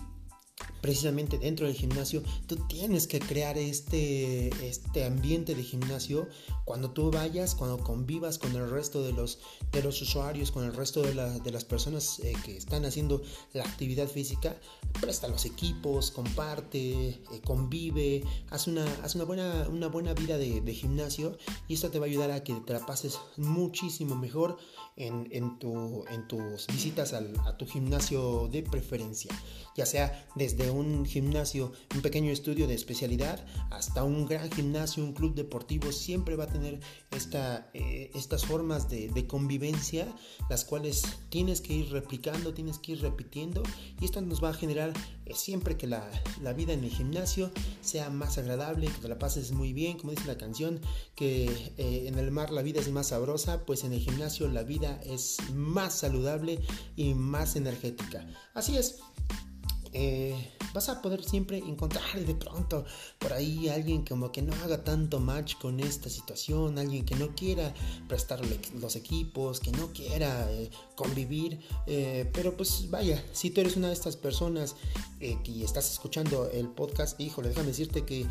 precisamente 0.80 1.38
dentro 1.38 1.66
del 1.66 1.74
gimnasio, 1.74 2.22
tú 2.46 2.56
tienes 2.68 3.06
que 3.06 3.18
crear 3.18 3.56
este, 3.56 4.48
este 4.66 5.04
ambiente 5.04 5.54
de 5.54 5.62
gimnasio 5.62 6.28
cuando 6.64 6.90
tú 6.90 7.10
vayas, 7.10 7.54
cuando 7.54 7.78
convivas 7.78 8.38
con 8.38 8.54
el 8.54 8.68
resto 8.68 9.02
de 9.02 9.12
los, 9.12 9.38
de 9.72 9.82
los 9.82 10.00
usuarios, 10.02 10.50
con 10.50 10.64
el 10.64 10.74
resto 10.74 11.02
de, 11.02 11.14
la, 11.14 11.38
de 11.38 11.50
las 11.50 11.64
personas 11.64 12.20
eh, 12.20 12.34
que 12.44 12.56
están 12.56 12.84
haciendo 12.84 13.22
la 13.52 13.64
actividad 13.64 14.08
física, 14.08 14.56
presta 15.00 15.26
los 15.28 15.44
equipos, 15.46 16.10
comparte, 16.10 17.08
eh, 17.08 17.22
convive, 17.44 18.22
haz 18.50 18.66
una, 18.66 18.84
haz 19.02 19.14
una, 19.14 19.24
buena, 19.24 19.66
una 19.70 19.88
buena 19.88 20.12
vida 20.12 20.38
de, 20.38 20.60
de, 20.60 20.74
gimnasio 20.74 21.36
y 21.66 21.74
esto 21.74 21.90
te 21.90 21.98
va 21.98 22.06
a 22.06 22.08
ayudar 22.08 22.30
a 22.30 22.44
que 22.44 22.54
te 22.54 22.72
la 22.74 22.84
pases 22.84 23.18
muchísimo 23.36 24.16
mejor 24.16 24.58
en, 24.96 25.28
en, 25.32 25.58
tu, 25.58 26.04
en 26.08 26.28
tus 26.28 26.66
visitas 26.68 27.12
al, 27.12 27.32
a 27.46 27.56
tu 27.56 27.66
gimnasio 27.66 28.48
de 28.48 28.62
preferencia, 28.62 29.30
ya 29.76 29.86
sea 29.86 30.26
desde 30.36 30.70
un 30.70 31.04
gimnasio, 31.04 31.72
un 31.94 32.02
pequeño 32.02 32.30
estudio 32.30 32.66
de 32.66 32.74
especialidad, 32.74 33.44
hasta 33.70 34.04
un 34.04 34.26
gran 34.26 34.50
gimnasio, 34.52 35.02
un 35.02 35.12
club 35.12 35.34
deportivo, 35.34 35.90
siempre 35.90 36.36
va 36.36 36.44
a 36.44 36.48
tener 36.48 36.80
esta, 37.10 37.70
eh, 37.74 38.10
estas 38.14 38.44
formas 38.44 38.88
de, 38.88 39.08
de, 39.08 39.26
convivencia, 39.26 40.06
las 40.48 40.64
cuales 40.64 41.02
tienes 41.28 41.60
que 41.60 41.74
ir 41.74 41.90
replicando, 41.90 42.54
tienes 42.54 42.78
que 42.78 42.92
ir 42.92 43.00
repitiendo, 43.00 43.62
y 44.00 44.04
esto 44.04 44.20
nos 44.20 44.42
va 44.42 44.50
a 44.50 44.54
generar 44.54 44.92
eh, 45.26 45.34
siempre 45.34 45.76
que 45.76 45.88
la, 45.88 46.08
la, 46.40 46.52
vida 46.52 46.72
en 46.72 46.84
el 46.84 46.90
gimnasio 46.90 47.50
sea 47.80 48.10
más 48.10 48.38
agradable, 48.38 48.86
que 48.86 49.00
te 49.00 49.08
la 49.08 49.18
pases 49.18 49.50
muy 49.52 49.72
bien, 49.72 49.98
como 49.98 50.12
dice 50.12 50.26
la 50.26 50.38
canción, 50.38 50.80
que 51.16 51.46
eh, 51.78 52.04
en 52.06 52.18
el 52.18 52.30
mar 52.30 52.52
la 52.52 52.62
vida 52.62 52.80
es 52.80 52.90
más 52.90 53.08
sabrosa, 53.08 53.64
pues 53.64 53.82
en 53.82 53.92
el 53.92 54.00
gimnasio 54.00 54.46
la 54.48 54.62
vida 54.62 54.83
es 55.04 55.38
más 55.52 55.94
saludable 55.94 56.60
y 56.96 57.14
más 57.14 57.56
energética. 57.56 58.26
Así 58.54 58.76
es. 58.76 59.00
Eh, 59.96 60.34
vas 60.74 60.88
a 60.88 61.00
poder 61.00 61.22
siempre 61.22 61.58
encontrar 61.58 62.02
de 62.18 62.34
pronto 62.34 62.84
por 63.20 63.32
ahí 63.32 63.68
alguien 63.68 64.04
como 64.04 64.32
que 64.32 64.42
no 64.42 64.52
haga 64.64 64.82
tanto 64.82 65.20
match 65.20 65.54
con 65.58 65.78
esta 65.78 66.10
situación, 66.10 66.80
alguien 66.80 67.04
que 67.04 67.14
no 67.14 67.32
quiera 67.36 67.72
prestarle 68.08 68.58
los 68.80 68.96
equipos, 68.96 69.60
que 69.60 69.70
no 69.70 69.92
quiera 69.92 70.50
eh, 70.50 70.68
convivir, 70.96 71.60
eh, 71.86 72.28
pero 72.34 72.56
pues 72.56 72.90
vaya, 72.90 73.24
si 73.32 73.50
tú 73.50 73.60
eres 73.60 73.76
una 73.76 73.86
de 73.86 73.94
estas 73.94 74.16
personas 74.16 74.74
que 75.20 75.64
estás 75.64 75.90
escuchando 75.90 76.50
el 76.50 76.68
podcast, 76.68 77.18
híjole, 77.18 77.48
déjame 77.48 77.68
decirte 77.68 78.04
que 78.04 78.26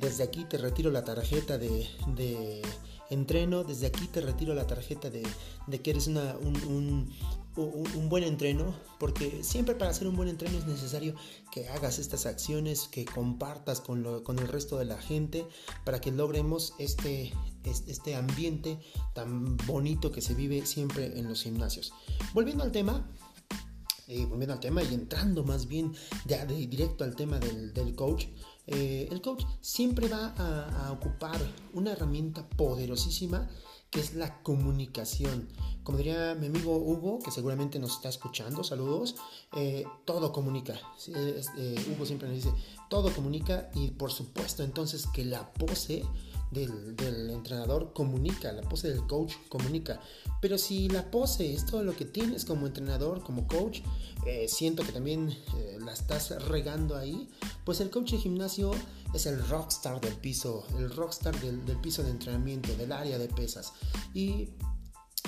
desde 0.00 0.22
aquí 0.22 0.44
te 0.44 0.56
retiro 0.56 0.90
la 0.90 1.04
tarjeta 1.04 1.58
de 1.58 2.62
entreno, 3.10 3.64
desde 3.64 3.86
aquí 3.86 4.06
te 4.06 4.20
retiro 4.20 4.54
la 4.54 4.66
tarjeta 4.66 5.10
de, 5.10 5.22
que 5.82 5.90
eres 5.90 6.06
una, 6.06 6.36
un, 6.36 7.10
un, 7.56 8.08
buen 8.08 8.24
entreno, 8.24 8.74
porque 8.98 9.42
siempre 9.42 9.74
para 9.74 9.90
hacer 9.90 10.06
un 10.06 10.16
buen 10.16 10.28
entreno 10.28 10.58
es 10.58 10.66
necesario 10.66 11.14
que 11.52 11.68
hagas 11.68 11.98
estas 11.98 12.26
acciones, 12.26 12.88
que 12.88 13.04
compartas 13.04 13.80
con, 13.80 14.02
lo, 14.02 14.22
con 14.22 14.38
el 14.38 14.48
resto 14.48 14.78
de 14.78 14.84
la 14.84 15.00
gente, 15.00 15.46
para 15.84 16.00
que 16.00 16.12
logremos 16.12 16.74
este, 16.78 17.32
este 17.64 18.14
ambiente 18.14 18.78
tan 19.14 19.56
bonito 19.66 20.12
que 20.12 20.22
se 20.22 20.34
vive 20.34 20.64
siempre 20.64 21.18
en 21.18 21.28
los 21.28 21.42
gimnasios. 21.42 21.92
Volviendo 22.32 22.62
al 22.62 22.72
tema, 22.72 23.06
eh, 24.10 24.26
volviendo 24.26 24.54
al 24.54 24.60
tema 24.60 24.82
y 24.82 24.92
entrando 24.92 25.44
más 25.44 25.68
bien 25.68 25.92
de, 26.24 26.44
directo 26.66 27.04
al 27.04 27.14
tema 27.14 27.38
del, 27.38 27.94
coach, 27.94 28.26
eh, 28.66 29.08
el 29.10 29.20
coach 29.20 29.44
siempre 29.60 30.08
va 30.08 30.34
a, 30.36 30.92
ocupar 30.92 31.40
una 31.72 31.92
herramienta 31.92 32.48
poderosísima 32.48 33.48
que 33.90 34.00
es 34.00 34.14
la 34.14 34.42
comunicación. 34.42 35.48
Como 35.82 35.98
diría 35.98 36.36
mi 36.36 36.46
amigo 36.46 36.76
Hugo, 36.76 37.18
que 37.18 37.32
seguramente 37.32 37.78
nos 37.80 37.96
está 37.96 38.08
escuchando, 38.08 38.62
saludos, 38.62 39.16
eh, 39.56 39.84
todo 40.04 40.32
comunica. 40.32 40.74
Hugo 41.08 42.06
siempre 42.06 42.28
nos 42.28 42.36
dice, 42.36 42.52
todo 42.88 43.12
comunica 43.12 43.70
y 43.74 43.88
por 43.88 44.12
supuesto 44.12 44.62
entonces 44.62 45.06
que 45.12 45.24
la 45.24 45.52
pose 45.52 46.04
del, 46.50 47.30
entrenador 47.30 47.92
comunica, 47.92 48.52
la 48.52 48.62
pose 48.62 48.88
del 48.88 49.06
coach 49.06 49.34
comunica. 49.48 50.00
Pero 50.40 50.58
si 50.58 50.88
la 50.88 51.10
pose 51.10 51.52
es 51.52 51.66
todo 51.66 51.82
lo 51.84 51.94
que 51.94 52.04
tienes 52.04 52.44
como 52.44 52.66
entrenador, 52.66 53.22
como 53.22 53.46
coach, 53.46 53.80
eh, 54.26 54.46
siento 54.48 54.82
que 54.84 54.92
también 54.92 55.30
eh, 55.56 55.78
la 55.84 55.92
estás 55.92 56.30
regando 56.46 56.96
ahí, 56.96 57.28
pues 57.64 57.80
el 57.80 57.90
coach 57.90 58.12
de 58.12 58.18
gimnasio 58.18 58.72
es 59.14 59.26
el 59.26 59.46
rockstar 59.48 60.00
del 60.00 60.14
piso, 60.14 60.64
el 60.78 60.90
rockstar 60.90 61.38
del, 61.40 61.64
del 61.66 61.76
piso 61.78 62.02
de 62.02 62.10
entrenamiento, 62.10 62.74
del 62.74 62.92
área 62.92 63.18
de 63.18 63.28
pesas. 63.28 63.72
Y 64.14 64.48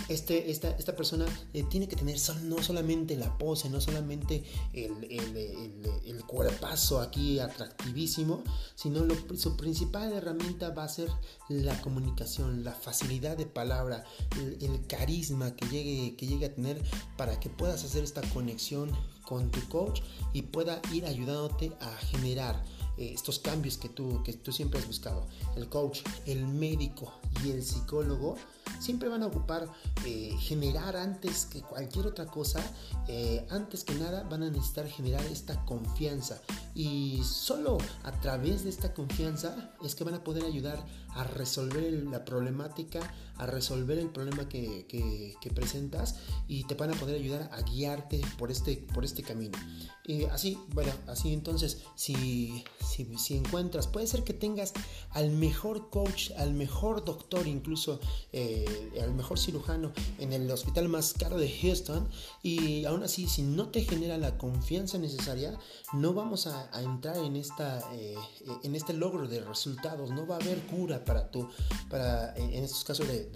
este, 0.09 0.51
esta, 0.51 0.71
esta, 0.71 0.97
persona 0.97 1.27
eh, 1.55 1.65
tiene 1.65 1.89
que 1.89 1.97
tener 1.97 2.17
no 2.45 2.63
solamente 2.63 3.17
la 3.17 3.37
pose, 3.39 3.69
no 3.69 3.81
solamente 3.81 4.45
el, 4.73 5.05
el, 5.05 5.83
el, 6.07 6.25
cuerpazo 6.25 7.01
aquí 7.01 7.39
atractivísimo, 7.39 8.43
sino 8.75 9.07
su 9.37 9.57
principal 9.57 10.13
herramienta 10.13 10.71
va 10.71 10.85
a 10.85 10.89
ser 10.89 11.09
la 11.49 11.81
comunicación, 11.81 12.65
la 12.65 12.73
facilidad 12.73 13.37
de 13.37 13.47
palabra, 13.47 14.05
el, 14.39 14.87
carisma 14.87 15.55
que 15.55 15.67
llegue, 15.69 16.17
que 16.17 16.27
llegue 16.27 16.47
a 16.47 16.55
tener 16.55 16.83
para 17.17 17.39
que 17.39 17.49
puedas 17.49 17.85
hacer 17.85 18.05
esta 18.05 18.23
conexión 18.31 18.91
con 19.25 19.51
tu 19.51 19.67
coach 19.69 20.01
y 20.33 20.43
pueda 20.43 20.81
ir 20.93 21.07
ayudándote 21.07 21.73
a 21.81 21.91
generar 21.97 22.63
eh, 22.99 23.13
estos 23.15 23.39
cambios 23.39 23.79
que 23.79 23.89
tú, 23.89 24.23
que 24.25 24.33
tú 24.33 24.53
siempre 24.53 24.79
has 24.79 24.87
buscado. 24.87 25.27
El 25.57 25.69
coach, 25.69 26.01
el 26.27 26.47
médico 26.47 27.13
y 27.45 27.51
el 27.51 27.63
psicólogo 27.63 28.37
siempre 28.81 29.09
van 29.09 29.23
a 29.23 29.27
ocupar 29.27 29.69
eh, 30.05 30.35
generar 30.39 30.97
antes 30.97 31.47
que 31.47 31.61
cualquier 31.63 32.07
otra 32.07 32.27
cosa, 32.27 32.61
eh, 33.09 33.47
antes 33.51 33.85
que 33.85 33.95
nada 33.95 34.23
van 34.25 34.43
a 34.43 34.51
necesitar 34.51 34.87
generar 34.89 35.25
esta 35.27 35.65
confianza 35.65 36.41
y 36.75 37.21
solo 37.25 37.79
a 38.03 38.13
través 38.21 38.65
de 38.65 38.71
esta 38.71 38.95
confianza 38.95 39.73
es 39.85 39.95
que 39.95 40.05
van 40.05 40.15
a 40.15 40.25
poder 40.25 40.45
ayudar 40.45 40.85
a 41.15 41.25
resolver 41.25 41.93
la 42.11 42.25
problemática, 42.25 43.01
a 43.37 43.47
resolver 43.47 43.99
el 43.99 44.09
problema 44.09 44.49
que, 44.49 44.87
que, 44.89 45.51
presentas 45.51 46.17
y 46.49 46.65
te 46.65 46.75
van 46.75 46.91
a 46.91 46.95
poder 46.95 47.17
ayudar 47.17 47.51
a 47.53 47.61
guiarte 47.61 48.23
por 48.39 48.51
este, 48.51 48.77
por 48.95 49.05
este 49.05 49.23
camino. 49.23 49.59
Y 50.05 50.25
así, 50.25 50.59
bueno, 50.69 50.93
así 51.07 51.33
entonces, 51.33 51.83
si, 51.95 52.65
si, 52.81 53.19
si, 53.19 53.37
encuentras, 53.37 53.87
puede 53.87 54.07
ser 54.07 54.25
que 54.25 54.33
tengas 54.33 54.73
al 55.11 55.31
mejor 55.31 55.91
coach, 55.91 56.31
al 56.39 56.55
mejor 56.55 57.05
doctor, 57.05 57.47
incluso 57.47 58.01
eh, 58.33 58.62
al 59.01 59.15
mejor 59.15 59.39
cirujano 59.39 59.93
en 60.19 60.33
el 60.33 60.51
hospital 60.51 60.89
más 60.89 61.15
caro 61.15 61.39
de 61.39 61.51
Houston, 61.51 62.09
y 62.43 62.85
aún 62.85 63.03
así, 63.03 63.27
si 63.29 63.43
no 63.43 63.69
te 63.69 63.83
genera 63.85 64.19
la 64.19 64.39
confianza 64.39 64.99
necesaria, 64.99 65.59
no 65.93 66.15
vamos 66.15 66.47
a, 66.47 66.71
entrar 66.81 67.17
en, 67.19 67.37
esta, 67.37 67.83
eh, 67.95 68.15
en 68.63 68.75
este 68.75 68.93
logro 68.93 69.29
de 69.29 69.41
resultados, 69.41 70.11
no 70.11 70.27
va 70.27 70.37
a 70.37 70.39
haber 70.39 70.59
cura 70.63 71.05
para 71.05 71.31
tú, 71.31 71.49
para, 71.89 72.35
eh, 72.37 72.59
en 72.59 72.65
estos 72.65 72.85
casos 72.85 73.07
de, 73.09 73.31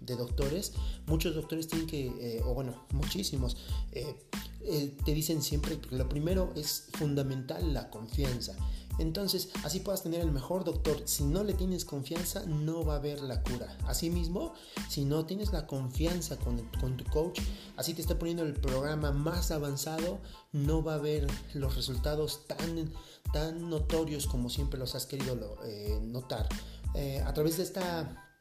de, 0.00 0.16
doctores, 0.16 0.72
muchos 1.06 1.34
doctores 1.34 1.68
tienen 1.68 1.86
que, 1.86 2.42
o 2.44 2.54
bueno, 2.54 2.86
muchísimos, 2.92 3.56
te 3.92 5.14
dicen 5.14 5.42
siempre 5.42 5.78
que 5.78 5.96
lo 5.96 6.08
primero 6.08 6.52
es 6.54 6.88
fundamental 6.92 7.72
la 7.72 7.90
confianza. 7.90 8.56
Entonces, 8.98 9.50
así 9.64 9.80
puedas 9.80 10.02
tener 10.02 10.20
el 10.20 10.32
mejor 10.32 10.64
doctor. 10.64 11.02
Si 11.04 11.24
no 11.24 11.44
le 11.44 11.54
tienes 11.54 11.84
confianza, 11.84 12.44
no 12.46 12.84
va 12.84 12.94
a 12.94 12.96
haber 12.96 13.20
la 13.22 13.42
cura. 13.42 13.76
Asimismo, 13.86 14.54
si 14.88 15.04
no 15.04 15.24
tienes 15.24 15.52
la 15.52 15.66
confianza 15.66 16.36
con, 16.36 16.96
tu 16.96 17.04
coach, 17.06 17.40
así 17.76 17.94
te 17.94 18.02
está 18.02 18.18
poniendo 18.18 18.42
el 18.42 18.54
programa 18.54 19.12
más 19.12 19.50
avanzado, 19.50 20.20
no 20.52 20.82
va 20.82 20.94
a 20.94 20.96
haber 20.96 21.26
los 21.54 21.76
resultados 21.76 22.46
tan, 22.46 22.92
tan 23.32 23.70
notorios 23.70 24.26
como 24.26 24.50
siempre 24.50 24.78
los 24.78 24.94
has 24.94 25.06
querido 25.06 25.58
eh, 25.64 25.98
notar. 26.02 26.48
Eh, 26.94 27.22
a 27.24 27.32
través 27.32 27.56
de 27.56 27.62
esta 27.62 28.31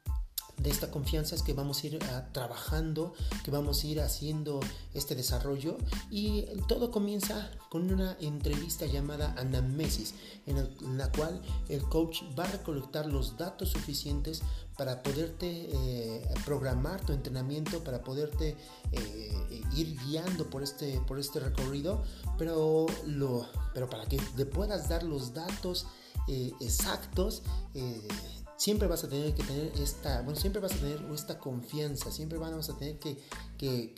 de 0.62 0.70
esta 0.70 0.92
confianza 0.92 1.36
es 1.36 1.44
que 1.44 1.54
vamos 1.54 1.84
a 1.84 1.88
ir 1.88 2.00
ah, 2.04 2.28
trabajando, 2.32 3.14
que 3.44 3.52
vamos 3.52 3.84
a 3.84 3.88
ir 3.88 4.02
haciendo 4.02 4.60
este 4.94 5.16
desarrollo. 5.16 5.78
Y 6.10 6.46
todo 6.68 6.92
comienza 6.92 7.50
con 7.70 7.92
una 7.92 8.18
entrevista 8.20 8.86
llamada 8.86 9.34
anamnesis 9.38 10.14
en, 10.46 10.98
la 10.98 11.12
cual 11.12 11.42
el 11.70 11.82
coach 11.84 12.22
va 12.38 12.44
a 12.44 12.52
recolectar 12.52 13.06
los 13.06 13.38
datos 13.38 13.70
suficientes 13.70 14.42
para 14.78 15.04
poderte 15.04 15.70
eh, 15.72 16.34
programar 16.46 17.02
tu 17.02 17.14
entrenamiento, 17.14 17.84
para 17.84 18.04
poderte 18.04 18.56
eh, 18.92 19.64
ir 19.76 19.98
guiando 20.06 20.50
por 20.50 20.64
este, 20.64 21.00
por 21.02 21.20
este 21.20 21.40
recorrido, 21.40 22.04
pero, 22.38 22.86
lo, 23.06 23.48
pero 23.74 23.90
para 23.90 24.06
que 24.06 24.20
le 24.36 24.46
puedas 24.46 24.90
dar 24.90 25.04
los 25.04 25.34
datos 25.34 25.86
eh, 26.28 26.54
exactos 26.60 27.42
siempre 28.62 28.88
vas 28.88 29.04
a 29.04 29.10
tener 29.10 29.34
que 29.34 29.42
tener 29.42 29.72
esta, 29.82 30.22
bueno, 30.22 30.40
siempre 30.40 30.62
vas 30.62 30.74
a 30.74 30.76
tener 30.76 31.04
esta 31.16 31.40
confianza, 31.40 32.12
siempre 32.12 32.38
vamos 32.38 32.70
a 32.70 32.78
tener 32.78 33.00
que, 33.00 33.18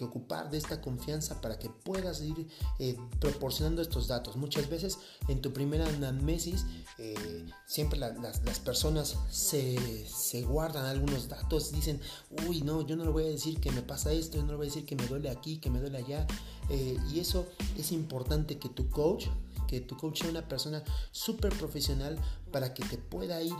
ocupar 0.01 0.49
de 0.49 0.57
esta 0.57 0.79
confianza 0.79 1.41
para 1.41 1.59
que 1.59 1.69
puedas 1.69 2.21
ir 2.21 2.47
eh, 2.79 2.97
proporcionando 3.19 3.81
estos 3.81 4.07
datos. 4.07 4.37
Muchas 4.37 4.69
veces 4.69 4.99
en 5.27 5.41
tu 5.41 5.51
primera 5.51 5.85
anamnesis, 5.85 6.65
eh, 6.97 7.45
siempre 7.65 7.99
las, 7.99 8.39
personas 8.59 9.17
se, 9.29 10.07
se, 10.07 10.43
guardan 10.43 10.85
algunos 10.85 11.27
datos, 11.27 11.73
dicen, 11.73 11.99
uy, 12.47 12.61
no, 12.61 12.87
yo 12.87 12.95
no 12.95 13.03
le 13.03 13.11
voy 13.11 13.23
a 13.23 13.29
decir 13.29 13.59
que 13.59 13.69
me 13.69 13.81
pasa 13.81 14.13
esto, 14.13 14.37
yo 14.37 14.43
no 14.43 14.51
le 14.51 14.57
voy 14.57 14.67
a 14.67 14.69
decir 14.69 14.85
que 14.85 14.95
me 14.95 15.05
duele 15.07 15.29
aquí, 15.29 15.57
que 15.57 15.69
me 15.69 15.81
duele 15.81 15.97
allá. 15.97 16.25
Eh, 16.69 16.97
y 17.11 17.19
eso 17.19 17.47
es 17.77 17.91
importante 17.91 18.57
que 18.59 18.69
tu 18.69 18.89
coach 18.89 19.27
que 19.67 19.81
tu 19.81 19.97
coach 19.97 20.21
sea 20.21 20.29
una 20.29 20.47
persona 20.47 20.83
súper 21.11 21.53
profesional 21.57 22.17
para 22.51 22.73
que 22.73 22.83
te 22.85 22.97
pueda 22.97 23.41
ir 23.41 23.55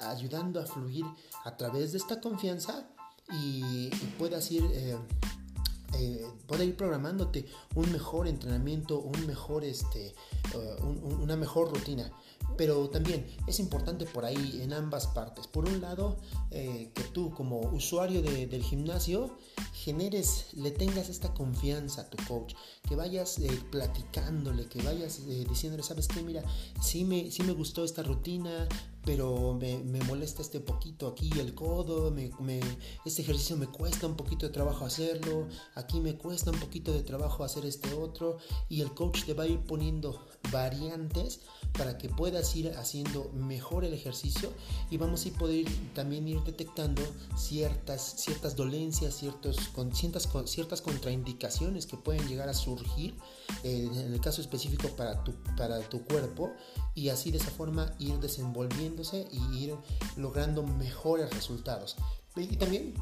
ayudando 0.00 0.60
a 0.60 0.66
fluir 0.66 1.04
a 1.44 1.56
través 1.56 1.92
de 1.92 1.98
esta 1.98 2.20
confianza 2.20 2.88
y, 3.30 3.90
puedas 4.18 4.50
ir... 4.50 4.64
Eh, 4.72 4.96
eh, 5.94 6.26
ir 6.60 6.76
programándote 6.76 7.46
un 7.74 7.90
mejor 7.92 8.26
entrenamiento, 8.28 9.00
un 9.00 9.26
mejor, 9.26 9.64
este, 9.64 10.14
eh, 10.54 10.76
una 10.82 11.36
mejor 11.36 11.70
rutina. 11.74 12.10
Pero 12.56 12.88
también 12.90 13.26
es 13.46 13.58
importante 13.60 14.04
por 14.04 14.24
ahí 14.24 14.60
en 14.62 14.72
ambas 14.72 15.06
partes. 15.06 15.46
Por 15.46 15.66
un 15.68 15.80
lado, 15.80 16.16
eh, 16.50 16.90
que 16.94 17.04
tú 17.04 17.30
como 17.30 17.60
usuario 17.60 18.22
del 18.22 18.62
gimnasio 18.62 19.36
generes, 19.72 20.46
le 20.52 20.70
tengas 20.70 21.08
esta 21.08 21.34
confianza 21.34 22.02
a 22.02 22.10
tu 22.10 22.22
coach, 22.28 22.54
que 22.88 22.94
vayas 22.94 23.38
eh, 23.38 23.60
platicándole, 23.70 24.66
que 24.66 24.80
vayas 24.82 25.20
eh, 25.20 25.44
diciéndole, 25.48 25.82
sabes 25.82 26.08
qué, 26.08 26.22
mira, 26.22 26.42
sí 26.80 27.04
me, 27.04 27.30
sí 27.30 27.42
me 27.42 27.52
gustó 27.52 27.84
esta 27.84 28.02
rutina, 28.02 28.68
pero 29.04 29.54
me, 29.54 30.00
molesta 30.04 30.42
este 30.42 30.60
poquito 30.60 31.08
aquí 31.08 31.30
el 31.38 31.54
codo, 31.54 32.10
me, 32.12 32.60
este 33.04 33.22
ejercicio 33.22 33.56
me 33.56 33.66
cuesta 33.66 34.06
un 34.06 34.16
poquito 34.16 34.46
de 34.46 34.52
trabajo 34.52 34.84
hacerlo, 34.84 35.48
aquí 35.74 36.00
me 36.00 36.16
cuesta 36.16 36.50
un 36.50 36.60
poquito 36.60 36.92
de 36.92 37.02
trabajo 37.02 37.42
hacer 37.42 37.66
este 37.66 37.92
otro, 37.94 38.38
y 38.68 38.80
el 38.80 38.94
coach 38.94 39.24
te 39.24 39.34
va 39.34 39.44
a 39.44 39.48
ir 39.48 39.60
poniendo 39.60 40.24
variantes 40.52 41.40
para 41.76 41.96
que 41.98 42.08
puedas 42.08 42.54
ir 42.54 42.72
haciendo 42.76 43.30
mejor 43.34 43.84
el 43.84 43.94
ejercicio 43.94 44.52
y 44.90 44.98
vamos 44.98 45.26
a 45.26 45.38
poder 45.38 45.66
también 45.94 46.28
ir 46.28 46.42
detectando 46.42 47.02
ciertas, 47.36 48.14
ciertas 48.18 48.56
dolencias, 48.56 49.14
ciertos, 49.14 49.56
ciertas, 49.94 50.28
ciertas 50.46 50.82
contraindicaciones 50.82 51.86
que 51.86 51.96
pueden 51.96 52.26
llegar 52.28 52.48
a 52.48 52.54
surgir 52.54 53.14
eh, 53.64 53.88
en 53.90 54.12
el 54.12 54.20
caso 54.20 54.40
específico 54.40 54.88
para 54.96 55.24
tu, 55.24 55.32
para 55.56 55.80
tu 55.88 56.02
cuerpo 56.04 56.52
y 56.94 57.08
así 57.08 57.30
de 57.30 57.38
esa 57.38 57.50
forma 57.50 57.92
ir 57.98 58.18
desenvolviéndose 58.18 59.26
y 59.30 59.64
ir 59.64 59.74
logrando 60.16 60.62
mejores 60.62 61.30
resultados. 61.30 61.96
Y 62.36 62.56
también 62.56 62.94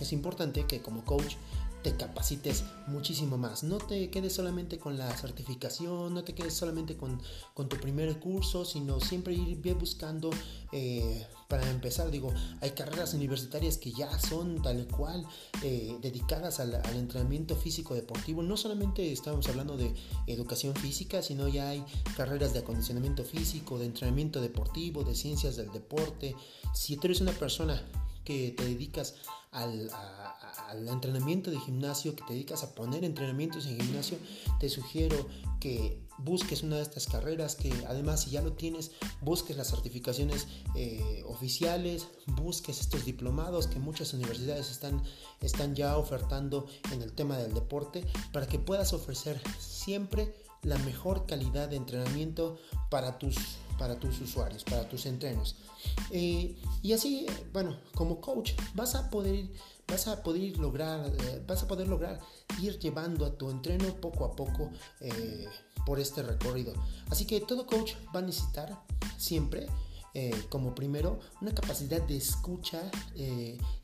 es 0.00 0.12
importante 0.12 0.66
que 0.66 0.80
como 0.80 1.04
coach 1.04 1.34
te 1.82 1.96
capacites 1.96 2.64
muchísimo 2.86 3.38
más. 3.38 3.62
No 3.62 3.78
te 3.78 4.10
quedes 4.10 4.34
solamente 4.34 4.78
con 4.78 4.98
la 4.98 5.10
certificación, 5.16 6.14
no 6.14 6.24
te 6.24 6.34
quedes 6.34 6.54
solamente 6.54 6.96
con, 6.96 7.20
tu 7.54 7.76
primer 7.76 8.18
curso, 8.18 8.64
sino 8.64 9.00
siempre 9.00 9.34
ir 9.34 9.58
bien 9.58 9.78
buscando 9.78 10.30
eh, 10.72 11.26
para 11.48 11.68
empezar. 11.70 12.10
Digo, 12.10 12.32
hay 12.60 12.70
carreras 12.70 13.14
universitarias 13.14 13.78
que 13.78 13.92
ya 13.92 14.18
son 14.18 14.62
tal 14.62 14.86
cual 14.86 15.26
eh, 15.62 15.96
dedicadas 16.00 16.60
al, 16.60 16.74
al, 16.74 16.96
entrenamiento 16.96 17.56
físico 17.56 17.94
deportivo. 17.94 18.42
No 18.42 18.56
solamente 18.56 19.12
estamos 19.12 19.48
hablando 19.48 19.76
de 19.76 19.94
educación 20.26 20.74
física, 20.74 21.22
sino 21.22 21.48
ya 21.48 21.68
hay 21.68 21.84
carreras 22.16 22.52
de 22.52 22.60
acondicionamiento 22.60 23.24
físico, 23.24 23.78
de 23.78 23.86
entrenamiento 23.86 24.40
deportivo, 24.40 25.04
de 25.04 25.14
ciencias 25.14 25.56
del 25.56 25.70
deporte. 25.72 26.34
Si 26.74 26.96
tú 26.96 27.06
eres 27.06 27.20
una 27.20 27.32
persona 27.32 27.82
que 28.24 28.52
te 28.52 28.64
dedicas 28.64 29.14
al, 29.52 29.90
al, 30.68 30.88
entrenamiento 30.88 31.50
de 31.50 31.58
gimnasio, 31.58 32.14
que 32.14 32.24
te 32.24 32.32
dedicas 32.32 32.62
a 32.62 32.74
poner 32.74 33.04
entrenamientos 33.04 33.66
en 33.66 33.80
gimnasio, 33.80 34.18
te 34.60 34.68
sugiero 34.68 35.26
que 35.60 36.00
busques 36.18 36.62
una 36.62 36.76
de 36.76 36.82
estas 36.82 37.06
carreras, 37.06 37.54
que 37.54 37.72
además 37.86 38.22
si 38.22 38.30
ya 38.30 38.42
lo 38.42 38.52
tienes, 38.52 38.90
busques 39.20 39.56
las 39.56 39.68
certificaciones 39.68 40.48
eh, 40.74 41.22
oficiales, 41.26 42.08
busques 42.26 42.80
estos 42.80 43.04
diplomados 43.04 43.66
que 43.66 43.78
muchas 43.78 44.12
universidades 44.12 44.70
están, 44.70 45.02
están 45.40 45.74
ya 45.74 45.96
ofertando 45.96 46.66
en 46.92 47.02
el 47.02 47.12
tema 47.12 47.38
del 47.38 47.54
deporte, 47.54 48.04
para 48.32 48.46
que 48.46 48.58
puedas 48.58 48.92
ofrecer 48.92 49.40
siempre 49.58 50.34
la 50.62 50.78
mejor 50.78 51.26
calidad 51.26 51.68
de 51.68 51.76
entrenamiento 51.76 52.58
para 52.90 53.18
tus, 53.18 53.36
para 53.78 53.98
tus 53.98 54.20
usuarios, 54.20 54.64
para 54.64 54.88
tus 54.88 55.06
entrenos. 55.06 55.56
Eh, 56.10 56.56
y 56.82 56.92
así, 56.92 57.26
bueno, 57.52 57.78
como 57.94 58.20
coach 58.20 58.52
vas 58.74 58.94
a 58.94 59.08
poder, 59.08 59.48
vas 59.86 60.08
a 60.08 60.22
poder 60.22 60.58
lograr, 60.58 61.06
eh, 61.06 61.42
vas 61.46 61.62
a 61.62 61.68
poder 61.68 61.88
lograr 61.88 62.20
ir 62.60 62.78
llevando 62.78 63.24
a 63.24 63.36
tu 63.36 63.50
entreno 63.50 63.94
poco 64.00 64.24
a 64.24 64.34
poco 64.34 64.70
eh, 65.00 65.46
por 65.86 66.00
este 66.00 66.22
recorrido. 66.22 66.74
Así 67.08 67.24
que 67.24 67.40
todo 67.40 67.66
coach 67.66 67.92
va 68.14 68.18
a 68.20 68.22
necesitar 68.22 68.84
siempre 69.16 69.68
como 70.48 70.74
primero 70.74 71.20
una 71.40 71.54
capacidad 71.54 72.02
de 72.02 72.16
escucha 72.16 72.90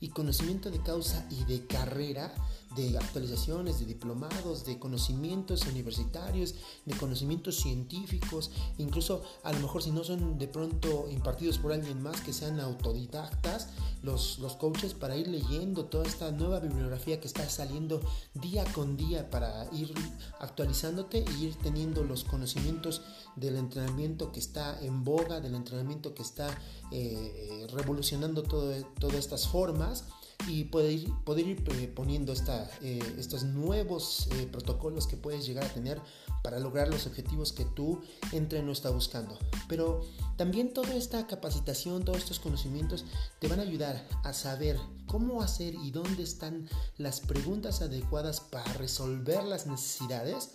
y 0.00 0.08
conocimiento 0.08 0.68
de 0.68 0.82
causa 0.82 1.24
y 1.30 1.44
de 1.44 1.64
carrera 1.64 2.34
de 2.74 2.98
actualizaciones, 2.98 3.78
de 3.78 3.86
diplomados, 3.86 4.64
de 4.64 4.78
conocimientos 4.78 5.66
universitarios, 5.66 6.54
de 6.84 6.96
conocimientos 6.96 7.56
científicos, 7.56 8.50
incluso 8.78 9.22
a 9.42 9.52
lo 9.52 9.60
mejor 9.60 9.82
si 9.82 9.90
no 9.90 10.02
son 10.04 10.38
de 10.38 10.48
pronto 10.48 11.08
impartidos 11.10 11.58
por 11.58 11.72
alguien 11.72 12.02
más, 12.02 12.20
que 12.20 12.32
sean 12.32 12.60
autodidactas, 12.60 13.68
los, 14.02 14.38
los 14.38 14.56
coaches 14.56 14.94
para 14.94 15.16
ir 15.16 15.28
leyendo 15.28 15.86
toda 15.86 16.04
esta 16.04 16.30
nueva 16.30 16.60
bibliografía 16.60 17.20
que 17.20 17.26
está 17.26 17.48
saliendo 17.48 18.00
día 18.34 18.64
con 18.72 18.96
día 18.96 19.30
para 19.30 19.66
ir 19.72 19.94
actualizándote 20.40 21.24
y 21.38 21.44
ir 21.44 21.56
teniendo 21.56 22.04
los 22.04 22.24
conocimientos 22.24 23.02
del 23.36 23.56
entrenamiento 23.56 24.32
que 24.32 24.40
está 24.40 24.80
en 24.82 25.04
boga, 25.04 25.40
del 25.40 25.54
entrenamiento 25.54 26.14
que 26.14 26.22
está 26.22 26.58
eh, 26.90 27.66
revolucionando 27.72 28.42
todo, 28.42 28.72
todas 28.98 29.16
estas 29.16 29.48
formas 29.48 30.04
y 30.46 30.64
poder 30.64 30.92
ir, 30.92 31.14
poder 31.24 31.46
ir 31.46 31.64
eh, 31.72 31.88
poniendo 31.88 32.32
esta, 32.32 32.70
eh, 32.82 33.00
estos 33.18 33.44
nuevos 33.44 34.28
eh, 34.32 34.46
protocolos 34.50 35.06
que 35.06 35.16
puedes 35.16 35.46
llegar 35.46 35.64
a 35.64 35.68
tener 35.72 36.00
para 36.42 36.58
lograr 36.58 36.88
los 36.88 37.06
objetivos 37.06 37.52
que 37.52 37.64
tú 37.64 38.02
entreno 38.32 38.72
está 38.72 38.90
buscando. 38.90 39.38
Pero 39.68 40.02
también 40.36 40.72
toda 40.72 40.94
esta 40.94 41.26
capacitación, 41.26 42.04
todos 42.04 42.18
estos 42.18 42.40
conocimientos 42.40 43.04
te 43.38 43.48
van 43.48 43.60
a 43.60 43.62
ayudar 43.62 44.06
a 44.22 44.32
saber 44.32 44.78
cómo 45.06 45.42
hacer 45.42 45.74
y 45.74 45.90
dónde 45.90 46.22
están 46.22 46.68
las 46.98 47.20
preguntas 47.20 47.80
adecuadas 47.80 48.40
para 48.40 48.70
resolver 48.74 49.44
las 49.44 49.66
necesidades. 49.66 50.50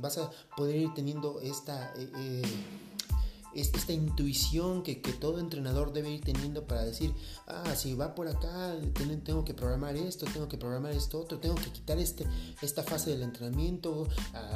vas 0.00 0.18
a 0.18 0.30
poder 0.56 0.76
ir 0.76 0.94
teniendo 0.94 1.40
esta 1.40 1.92
esta 3.54 3.92
intuición 3.92 4.82
que, 4.82 4.94
todo 4.94 5.38
entrenador 5.38 5.92
debe 5.92 6.10
ir 6.10 6.20
teniendo 6.20 6.66
para 6.66 6.84
decir, 6.84 7.12
ah, 7.46 7.74
si 7.74 7.94
va 7.94 8.14
por 8.14 8.28
acá, 8.28 8.76
tengo 9.24 9.44
que 9.44 9.54
programar 9.54 9.96
esto, 9.96 10.24
tengo 10.26 10.48
que 10.48 10.56
programar 10.56 10.92
esto 10.92 11.20
otro, 11.20 11.38
tengo 11.38 11.56
que 11.56 11.70
quitar 11.70 11.98
este, 11.98 12.26
esta 12.62 12.82
fase 12.82 13.10
del 13.10 13.22
entrenamiento, 13.22 14.08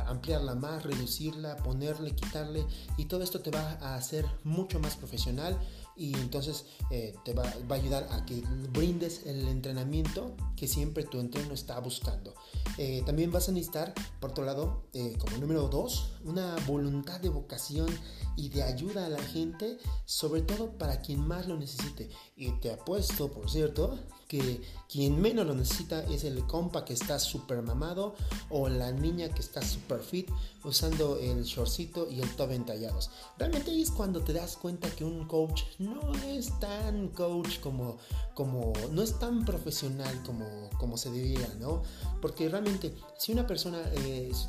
ampliarla 0.07 0.55
más, 0.55 0.85
reducirla, 0.85 1.57
ponerle, 1.57 2.13
quitarle, 2.13 2.65
y 2.97 3.07
todo 3.07 3.23
esto 3.23 3.41
te 3.41 3.51
va 3.51 3.79
a 3.81 3.97
hacer 3.97 4.25
mucho 4.45 4.79
más 4.81 4.97
profesional 4.97 5.59
y 5.97 6.15
entonces 6.15 6.67
eh, 6.91 7.15
te 7.25 7.35
va, 7.35 7.45
a 7.45 7.75
ayudar 7.75 8.09
a 8.11 8.25
que 8.25 8.43
brindes 8.73 9.27
el 9.27 9.49
entrenamiento 9.49 10.37
que 10.57 10.67
siempre 10.67 11.05
tu 11.05 11.21
entreno 11.21 11.55
está 11.55 11.79
buscando. 11.81 12.35
Eh, 12.79 13.03
también 13.07 13.31
vas 13.31 13.49
a 13.49 13.53
necesitar, 13.53 13.95
por 14.21 14.31
otro 14.31 14.45
lado, 14.45 14.89
eh, 14.93 15.17
como 15.19 15.37
número 15.39 15.69
dos, 15.69 16.13
una 16.25 16.57
voluntad 16.67 17.21
de 17.21 17.29
vocación 17.29 17.89
y 18.37 18.49
de 18.49 18.65
ayuda 18.65 19.07
a 19.07 19.09
la 19.09 19.23
gente, 19.23 19.79
sobre 20.05 20.43
todo 20.43 20.77
para 20.77 21.01
quien 21.01 21.27
más 21.27 21.47
lo 21.47 21.57
necesite. 21.57 22.11
Y 22.37 22.50
te 22.61 22.73
apuesto, 22.73 23.31
por 23.31 23.49
cierto, 23.49 23.97
que 24.26 24.61
quien 24.88 25.21
menos 25.21 25.47
lo 25.47 25.55
necesita 25.55 26.03
es 26.05 26.25
el 26.25 26.45
compa 26.47 26.85
que 26.85 26.93
está 26.93 27.19
super 27.19 27.62
mamado 27.62 28.14
o 28.51 28.68
la 28.68 28.90
niña 28.90 29.29
que 29.29 29.40
está 29.40 29.62
super 29.62 30.01
fit 30.01 30.29
usando 30.64 31.18
el 31.18 31.44
shortcito 31.44 32.11
y 32.11 32.20
el 32.20 32.37
top 32.37 32.53
entallados. 32.53 33.11
Realmente 33.38 33.81
es 33.81 33.90
cuando 33.90 34.20
te 34.23 34.33
das 34.33 34.57
cuenta 34.57 34.90
que 34.90 35.05
un 35.05 35.27
coach 35.27 35.62
no 35.79 36.12
es 36.27 36.59
tan 36.59 37.09
coach 37.09 37.61
como, 37.61 37.99
como 38.35 38.73
no 38.90 39.03
es 39.03 39.18
tan 39.18 39.44
profesional 39.44 40.23
como, 40.25 40.70
como 40.79 40.97
se 40.97 41.11
debiera, 41.11 41.49
¿no? 41.61 41.83
Porque 42.23 42.49
realmente 42.49 42.94
si 43.18 43.33
una 43.33 43.47
persona 43.47 43.79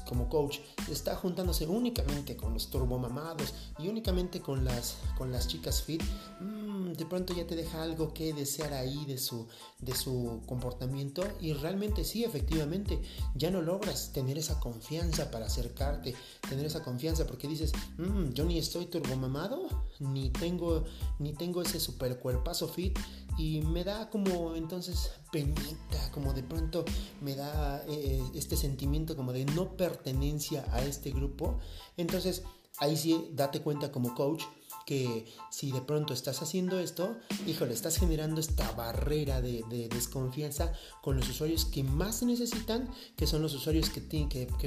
como 0.07 0.29
coach 0.29 0.59
está 0.89 1.15
juntándose 1.15 1.67
únicamente 1.67 2.37
con 2.37 2.53
los 2.53 2.69
turbomamados 2.69 3.53
y 3.77 3.89
únicamente 3.89 4.41
con 4.41 4.63
las, 4.63 4.95
con 5.17 5.31
las 5.31 5.47
chicas 5.47 5.81
fit, 5.81 6.01
mmm, 6.39 6.93
de 6.93 7.05
pronto 7.05 7.33
ya 7.33 7.45
te 7.45 7.55
deja 7.55 7.74
algo 7.75 8.13
que 8.13 8.33
desear 8.33 8.73
ahí 8.73 9.05
de 9.05 9.17
su, 9.17 9.47
de 9.79 9.95
su 9.95 10.41
comportamiento 10.45 11.23
y 11.41 11.53
realmente 11.53 12.03
sí, 12.03 12.23
efectivamente, 12.23 13.01
ya 13.35 13.51
no 13.51 13.61
logras 13.61 14.11
tener 14.11 14.37
esa 14.37 14.59
confianza 14.59 15.31
para 15.31 15.45
acercarte, 15.45 16.15
tener 16.49 16.65
esa 16.65 16.83
confianza 16.83 17.25
porque 17.27 17.47
dices, 17.47 17.71
mmm, 17.97 18.29
yo 18.29 18.45
ni 18.45 18.57
estoy 18.57 18.85
turbomamado, 18.87 19.67
ni 19.99 20.29
tengo, 20.29 20.83
ni 21.19 21.33
tengo 21.33 21.61
ese 21.61 21.79
super 21.79 22.19
cuerpazo 22.19 22.67
fit 22.67 22.97
y 23.37 23.61
me 23.61 23.83
da 23.83 24.09
como 24.09 24.55
entonces 24.55 25.11
penita, 25.31 26.11
como 26.11 26.33
de 26.33 26.43
pronto 26.43 26.85
me 27.21 27.35
da 27.35 27.83
eh, 27.87 28.23
este 28.33 28.55
sentimiento 28.55 29.15
como 29.15 29.33
de 29.33 29.45
no 29.45 29.75
pertenencia 29.75 30.65
a 30.71 30.83
este 30.83 31.11
grupo. 31.11 31.59
Entonces 31.97 32.43
ahí 32.79 32.97
sí 32.97 33.29
date 33.33 33.61
cuenta 33.61 33.91
como 33.91 34.15
coach 34.15 34.43
que 34.85 35.25
si 35.49 35.71
de 35.71 35.81
pronto 35.81 36.13
estás 36.13 36.41
haciendo 36.41 36.79
esto, 36.79 37.17
híjole, 37.47 37.73
estás 37.73 37.97
generando 37.97 38.39
esta 38.39 38.71
barrera 38.73 39.41
de, 39.41 39.63
desconfianza 39.89 40.73
con 41.01 41.17
los 41.17 41.27
usuarios 41.29 41.65
que 41.65 41.83
más 41.83 42.21
necesitan, 42.23 42.89
que 43.15 43.25
son 43.25 43.41
los 43.41 43.53
usuarios 43.53 43.89
que, 43.89 44.01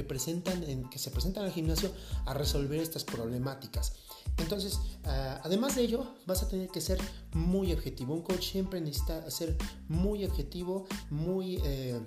presentan 0.03 0.89
que 0.89 0.99
se 0.99 1.11
presentan 1.11 1.45
al 1.45 1.51
gimnasio 1.51 1.91
a 2.25 2.33
resolver 2.33 2.79
estas 2.79 3.03
problemáticas. 3.05 3.93
Entonces, 4.37 4.79
ah, 5.05 5.41
además 5.43 5.75
de 5.75 5.83
ello, 5.83 6.15
vas 6.25 6.43
a 6.43 6.47
tener 6.47 6.69
que 6.69 6.81
ser 6.81 6.99
muy 7.33 7.71
objetivo. 7.71 8.13
Un 8.13 8.21
coach 8.21 8.51
siempre 8.51 8.81
necesita 8.81 9.29
ser 9.31 9.57
muy 9.87 10.25
objetivo, 10.25 10.87
muy... 11.09 11.59
Eh, 11.63 11.99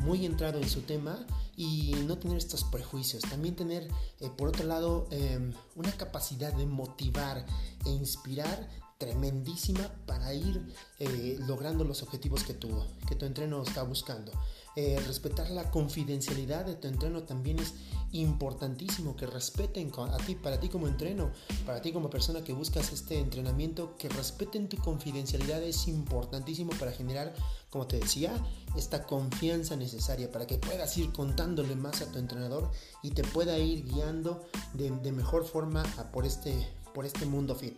muy 0.00 0.24
entrado 0.24 0.58
en 0.58 0.68
su 0.68 0.80
tema 0.80 1.26
y 1.60 1.92
no 2.06 2.16
tener 2.16 2.38
estos 2.38 2.64
prejuicios. 2.64 3.22
También 3.24 3.54
tener, 3.54 3.86
eh, 4.20 4.30
por 4.34 4.48
otro 4.48 4.64
lado, 4.64 5.06
em, 5.10 5.52
una 5.76 5.92
capacidad 5.92 6.54
de 6.54 6.64
motivar 6.64 7.44
e 7.84 7.90
inspirar 7.90 8.66
tremendísima 8.96 9.92
para 10.06 10.32
ir 10.32 10.74
eh, 10.98 11.36
logrando 11.46 11.84
los 11.84 12.02
objetivos 12.02 12.44
que 12.44 12.54
tu, 12.54 12.70
que 13.06 13.14
tu 13.14 13.26
entreno 13.26 13.62
está 13.62 13.82
buscando. 13.82 14.32
Eh, 14.76 15.02
respetar 15.04 15.50
la 15.50 15.68
confidencialidad 15.70 16.64
de 16.64 16.76
tu 16.76 16.86
entreno 16.86 17.24
también 17.24 17.58
es 17.58 17.74
importantísimo 18.12 19.16
que 19.16 19.26
respeten 19.26 19.90
a 19.96 20.16
ti, 20.18 20.36
para 20.36 20.60
ti 20.60 20.68
como 20.68 20.86
entreno, 20.86 21.30
para 21.66 21.82
ti 21.82 21.92
como 21.92 22.08
persona 22.08 22.44
que 22.44 22.52
buscas 22.52 22.92
este 22.92 23.18
entrenamiento, 23.18 23.96
que 23.96 24.08
respeten 24.08 24.68
tu 24.68 24.76
confidencialidad 24.76 25.62
es 25.62 25.88
importantísimo 25.88 26.70
para 26.78 26.92
generar, 26.92 27.34
como 27.68 27.88
te 27.88 27.98
decía, 27.98 28.32
esta 28.76 29.04
confianza 29.04 29.74
necesaria 29.74 30.30
para 30.30 30.46
que 30.46 30.58
puedas 30.58 30.96
ir 30.98 31.12
contándole 31.12 31.74
más 31.74 32.00
a 32.02 32.10
tu 32.12 32.18
entrenador 32.18 32.70
y 33.02 33.10
te 33.10 33.24
pueda 33.24 33.58
ir 33.58 33.84
guiando 33.84 34.44
de, 34.74 34.90
mejor 35.12 35.44
forma 35.44 35.82
por, 36.12 36.26
este, 36.26 36.54
por 36.94 37.06
este 37.06 37.26
mundo 37.26 37.56
fit. 37.56 37.74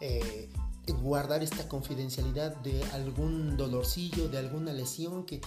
Eh, 0.00 0.48
guardar 1.02 1.42
esta 1.42 1.68
confidencialidad 1.68 2.54
de 2.56 2.84
algún 2.92 3.56
dolorcillo, 3.56 4.28
de 4.28 4.38
alguna 4.38 4.72
lesión 4.72 5.24
que 5.24 5.40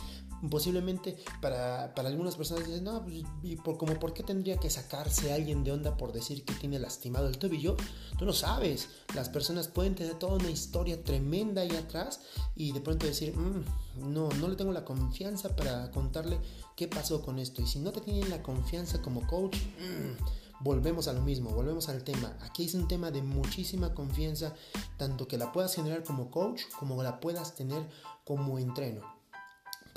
posiblemente 0.49 1.17
para, 1.41 1.85
algunas 1.95 2.35
personas 2.35 2.65
dicen, 2.65 2.83
no, 2.83 3.03
pues, 3.03 3.23
y 3.43 3.55
por, 3.57 3.77
como 3.77 3.99
por 3.99 4.13
qué 4.13 4.23
tendría 4.23 4.57
que 4.57 4.69
sacarse 4.69 5.33
alguien 5.33 5.63
de 5.63 5.71
onda 5.71 5.97
por 5.97 6.13
decir 6.13 6.45
que 6.45 6.53
tiene 6.53 6.79
lastimado 6.79 7.27
el 7.27 7.37
tobillo, 7.37 7.75
tú 8.17 8.25
no 8.25 8.33
sabes, 8.33 8.89
las 9.15 9.29
personas 9.29 9.67
pueden 9.67 9.95
tener 9.95 10.15
toda 10.15 10.35
una 10.35 10.49
historia 10.49 11.03
tremenda 11.03 11.61
ahí 11.61 11.75
atrás 11.75 12.21
y 12.55 12.71
de 12.71 12.81
pronto 12.81 13.05
decir, 13.05 13.35
mm, 13.35 14.13
no, 14.13 14.29
no 14.29 14.47
le 14.47 14.55
tengo 14.55 14.71
la 14.71 14.85
confianza 14.85 15.55
para 15.55 15.91
contarle 15.91 16.39
qué 16.75 16.87
pasó 16.87 17.21
con 17.21 17.39
esto, 17.39 17.61
y 17.61 17.67
si 17.67 17.79
no 17.79 17.91
te 17.91 18.01
tienen 18.01 18.29
la 18.29 18.41
confianza 18.41 19.01
como 19.01 19.27
coach, 19.27 19.57
mm, 19.57 20.63
volvemos 20.63 21.07
a 21.07 21.13
lo 21.13 21.21
mismo, 21.21 21.51
volvemos 21.51 21.89
al 21.89 22.03
tema. 22.03 22.37
Aquí 22.41 22.65
es 22.65 22.73
un 22.73 22.87
tema 22.87 23.11
de 23.11 23.21
muchísima 23.21 23.93
confianza, 23.93 24.53
tanto 24.97 25.27
que 25.27 25.37
la 25.37 25.51
puedas 25.51 25.73
generar 25.75 26.03
como 26.03 26.31
coach 26.31 26.63
como 26.77 27.01
la 27.01 27.19
puedas 27.19 27.55
tener 27.55 27.89
como 28.25 28.59
entreno 28.59 29.18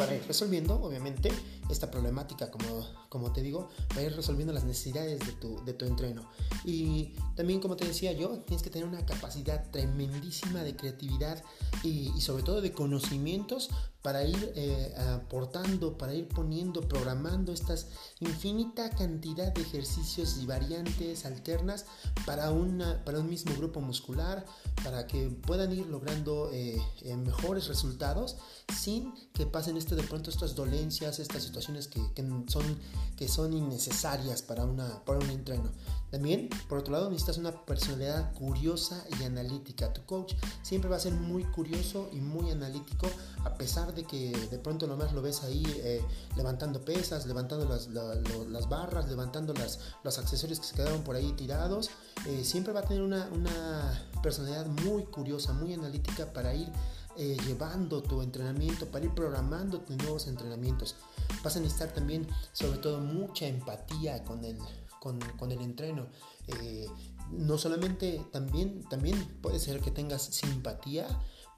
para 0.05 0.17
ir 0.17 0.23
resolviendo, 0.27 0.81
obviamente, 0.83 1.31
esta 1.71 1.91
problemática, 1.91 2.51
como, 2.51 2.87
como 3.09 3.33
te 3.33 3.43
digo, 3.43 3.69
para 3.89 4.03
ir 4.03 4.15
resolviendo 4.15 4.53
las 4.53 4.65
necesidades 4.65 5.21
de 5.21 5.33
tu, 5.33 5.65
de 5.65 5.73
tu 5.75 5.85
entreno. 5.85 6.29
Y 6.65 7.15
también, 7.37 7.61
como 7.61 7.77
te 7.77 7.87
decía 7.87 8.13
yo, 8.13 8.41
tienes 8.41 8.63
que 8.63 8.71
tener 8.71 8.87
una 8.87 9.05
capacidad 9.07 9.71
tremendísima 9.71 10.63
de 10.63 10.77
creatividad 10.77 11.43
y, 11.83 12.13
y 12.17 12.21
sobre 12.21 12.43
todo 12.43 12.61
de 12.61 12.73
conocimientos 12.73 13.71
para 14.03 14.25
ir 14.25 14.53
eh, 14.57 14.95
aportando, 15.15 15.97
para 15.97 16.13
ir 16.13 16.27
poniendo, 16.29 16.81
programando 16.81 17.53
estas 17.53 17.87
infinita 18.19 18.91
cantidad 18.91 19.53
de 19.53 19.63
ejercicios 19.63 20.39
y 20.39 20.47
variantes 20.47 21.25
alternas 21.25 21.87
para, 22.27 22.51
una, 22.51 23.05
para 23.05 23.21
un 23.21 23.31
mismo 23.31 23.55
grupo 23.57 23.81
muscular, 23.81 24.45
para 24.83 25.07
que 25.07 25.29
puedan 25.29 25.73
ir 25.73 25.87
logrando 25.87 26.51
eh, 26.53 26.83
eh, 27.03 27.17
mejores 27.17 27.69
resultados 27.69 28.37
sin 28.75 29.15
que 29.33 29.47
pasen 29.47 29.77
este 29.77 29.95
de 29.95 30.03
pronto 30.03 30.31
estas 30.31 30.57
dolencias, 30.57 31.21
estas 31.21 31.45
situaciones 31.45 31.62
que, 31.67 32.25
son, 32.49 32.79
que 33.17 33.29
son 33.29 33.53
innecesarias 33.53 34.43
para, 34.43 34.65
una, 34.65 35.05
para 35.05 35.19
un 35.19 35.31
entreno. 35.31 35.71
También, 36.11 36.51
por 36.69 36.77
otro 36.79 36.93
lado, 36.93 37.09
necesitas 37.09 37.39
una 37.39 37.53
personalidad 37.65 38.35
curiosa 38.35 39.03
y 39.19 39.25
analítica. 39.25 39.95
Tu 39.95 40.05
coach 40.05 40.35
siempre 40.63 40.91
va 40.91 40.97
a 40.97 41.01
ser 41.01 41.15
muy 41.15 41.43
curioso 41.45 42.11
y 42.13 42.21
muy 42.21 42.51
analítico, 42.51 43.07
a 43.45 43.55
pesar 43.55 43.95
de 43.95 44.05
que 44.05 44.31
de 44.51 44.59
pronto 44.59 44.87
nomás 44.87 45.15
lo 45.15 45.23
ves 45.23 45.43
ahí 45.43 45.65
eh, 45.79 46.05
levantando 46.37 46.85
pesas, 46.85 47.27
levantando 47.27 47.65
las, 47.65 47.89
las 47.89 48.69
barras, 48.69 49.09
levantando 49.09 49.55
las, 49.55 49.79
los 50.05 50.19
accesorios 50.19 50.61
que 50.61 50.67
se 50.67 50.75
quedaron 50.75 51.03
por 51.03 51.17
ahí 51.17 51.33
tirados. 51.33 51.89
Eh, 52.27 52.45
siempre 52.45 52.75
va 52.75 52.81
a 52.81 52.85
tener 52.85 53.03
una, 53.03 53.31
una 53.33 54.07
personalidad 54.23 54.67
muy 54.67 55.05
curiosa, 55.05 55.55
muy 55.55 55.73
analítica 55.73 56.31
para 56.31 56.55
ir 56.55 56.71
eh, 57.17 57.37
llevando 57.47 58.03
tu 58.03 58.23
entrenamiento, 58.23 58.87
para 58.87 59.05
ir 59.05 59.15
programando 59.15 59.81
tus 59.81 59.97
nuevos 59.97 60.27
entrenamientos. 60.27 60.97
Vas 61.43 61.57
a 61.57 61.61
necesitar 61.61 61.93
también, 61.93 62.27
sobre 62.53 62.79
todo, 62.79 63.01
mucha 63.01 63.47
empatía 63.47 64.25
con 64.25 64.45
el, 64.45 64.59
con, 65.01 65.53
el 65.53 65.61
entreno. 65.61 66.07
Eh, 66.47 66.87
no 67.31 67.59
solamente, 67.59 68.25
también, 68.31 68.85
también 68.89 69.39
puede 69.41 69.59
ser 69.59 69.81
que 69.81 69.91
tengas 69.91 70.23
simpatía, 70.23 71.07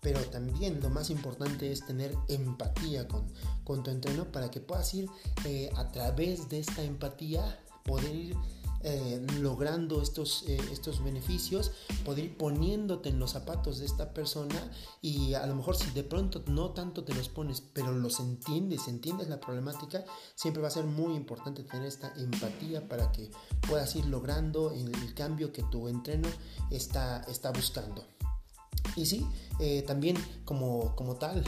pero 0.01 0.21
también 0.27 0.81
lo 0.81 0.90
más 0.90 1.11
importante 1.11 1.73
es 1.73 1.87
tener 1.87 2.14
empatía 2.29 3.09
con, 3.09 3.27
con 3.64 3.83
tu 3.83 3.90
entreno 3.90 4.31
para 4.31 4.51
que 4.51 4.61
puedas 4.61 4.93
ir 4.95 5.09
eh, 5.45 5.71
a 5.77 5.90
través 5.93 6.49
de 6.49 6.61
esta 6.61 6.83
empatía, 6.83 7.59
poder 7.85 8.14
ir 8.14 8.37
eh, 8.87 9.27
logrando 9.40 10.03
estos, 10.03 10.44
eh, 10.47 10.59
estos 10.70 11.03
beneficios, 11.03 11.73
poder 12.05 12.27
ir 12.27 12.37
poniéndote 12.37 13.09
en 13.09 13.18
los 13.18 13.31
zapatos 13.31 13.79
de 13.79 13.87
esta 13.87 14.12
persona 14.12 14.70
y 15.01 15.33
a 15.33 15.47
lo 15.47 15.55
mejor 15.55 15.75
si 15.75 15.90
de 15.92 16.03
pronto 16.03 16.44
no 16.49 16.73
tanto 16.73 17.03
te 17.03 17.14
los 17.14 17.31
pones, 17.31 17.62
pero 17.62 17.92
los 17.92 18.20
entiendes, 18.20 18.87
entiendes 18.87 19.31
la 19.31 19.40
problemática, 19.40 20.05
siempre 20.35 20.61
va 20.61 20.68
a 20.68 20.70
ser 20.70 20.85
muy 20.85 21.14
importante 21.14 21.62
tener 21.62 21.87
esta 21.87 22.12
empatía 22.18 22.87
para 22.87 23.11
que 23.11 23.31
puedas 23.66 23.97
ir 23.97 24.05
logrando 24.05 24.70
el, 24.70 25.14
cambio 25.14 25.51
que 25.51 25.62
tu 25.62 25.88
entreno 25.88 26.29
está, 26.70 27.23
está 27.23 27.53
buscando. 27.53 28.05
Y 28.97 29.07
sí, 29.07 29.27
eh, 29.61 29.83
también 29.87 30.18
como, 30.44 30.94
como 30.94 31.16
tal, 31.16 31.42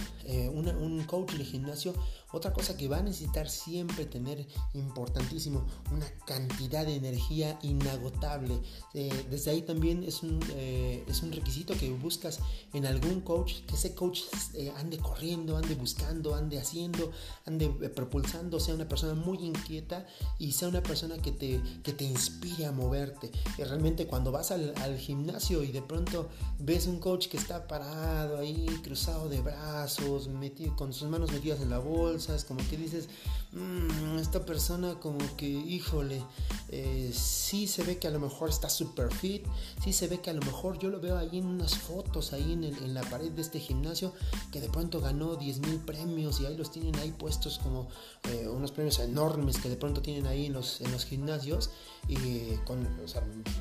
un 0.55 1.05
coach 1.05 1.33
de 1.33 1.45
gimnasio 1.45 1.93
otra 2.37 2.53
cosa 2.53 2.77
que 2.77 2.89
va 2.89 2.99
a 2.99 3.03
necesitar 3.03 3.49
siempre 3.49 4.05
tener 4.05 4.47
importantísimo, 4.75 5.67
una 5.93 6.07
cantidad 6.27 6.85
de 6.85 6.97
energía 6.97 7.59
inagotable. 7.63 8.59
Eh, 8.95 9.27
desde 9.31 9.51
ahí 9.51 9.63
también 9.63 10.05
es 10.05 10.23
un, 10.23 10.41
eh, 10.55 11.05
es 11.09 11.23
un 11.23 11.33
requisito 11.33 11.75
que 11.75 11.91
buscas 11.91 12.41
en 12.73 12.87
algún 12.87 13.21
coach, 13.21 13.63
que 13.67 13.75
ese 13.75 13.95
coach 13.95 14.21
eh, 14.55 14.73
ande 14.77 14.99
corriendo, 14.99 15.57
ande 15.57 15.75
buscando, 15.75 16.35
ande 16.35 16.59
haciendo, 16.59 17.11
ande 17.47 17.69
propulsando, 17.69 18.61
sea 18.61 18.75
una 18.75 18.89
persona 18.89 19.15
muy 19.15 19.39
inquieta 19.39 20.07
y 20.39 20.53
sea 20.53 20.69
una 20.69 20.83
persona 20.83 21.17
que 21.19 21.33
te, 21.33 21.61
que 21.83 21.93
te 21.93 22.05
inspire 22.05 22.67
a 22.67 22.73
moverte. 22.73 23.31
realmente 23.59 24.07
cuando 24.07 24.31
vas 24.33 24.51
al, 24.51 24.75
al 24.83 24.99
gimnasio 24.99 25.63
y 25.63 25.73
de 25.73 25.83
pronto 25.83 26.29
ves 26.59 26.87
un 26.87 26.99
coach 26.99 27.29
que 27.29 27.37
está 27.37 27.67
parado 27.67 28.39
ahí, 28.39 28.67
cruzado 28.83 29.29
de 29.29 29.41
brazos, 29.41 30.29
metido, 30.29 30.77
con 30.77 30.93
sus 30.93 31.09
manos 31.09 31.33
metidas 31.33 31.61
en 31.61 31.71
la 31.71 31.79
bolsa, 31.79 32.26
como 32.45 32.67
que 32.69 32.77
dices, 32.77 33.09
mmm, 33.53 34.19
esta 34.19 34.45
persona 34.45 34.99
como 35.01 35.19
que, 35.37 35.47
híjole, 35.47 36.23
eh, 36.69 37.11
sí 37.15 37.67
se 37.67 37.85
ve 37.85 37.99
que 37.99 38.09
a 38.09 38.11
lo 38.11 38.21
mejor 38.21 38.49
está 38.49 38.69
super 38.69 39.13
fit, 39.13 39.47
sí 39.83 39.93
se 39.93 40.09
ve 40.09 40.21
que 40.21 40.31
a 40.31 40.33
lo 40.33 40.43
mejor 40.43 40.79
yo 40.79 40.91
lo 40.91 41.01
veo 41.01 41.17
ahí 41.17 41.39
en 41.39 41.47
unas 41.47 41.77
fotos, 41.77 42.33
ahí 42.33 42.53
en, 42.53 42.65
en 42.65 42.95
la 42.95 43.03
pared 43.03 43.31
de 43.31 43.43
este 43.43 43.61
gimnasio, 43.61 44.13
que 44.53 44.61
de 44.61 44.69
pronto 44.69 45.01
ganó 45.01 45.37
10 45.37 45.61
mil 45.61 45.79
premios 45.79 46.41
y 46.41 46.47
ahí 46.47 46.57
los 46.57 46.71
tienen 46.71 46.97
ahí 46.97 47.13
puestos 47.13 47.59
como 47.59 47.89
eh, 48.31 48.49
unos 48.49 48.73
premios 48.73 48.99
enormes 48.99 49.59
que 49.59 49.69
de 49.69 49.77
pronto 49.77 50.03
tienen 50.03 50.27
ahí 50.27 50.47
en 50.47 50.53
los, 50.53 50.81
en 50.81 50.91
los 50.93 51.05
gimnasios 51.05 51.71
y 52.09 52.55
con, 52.65 52.87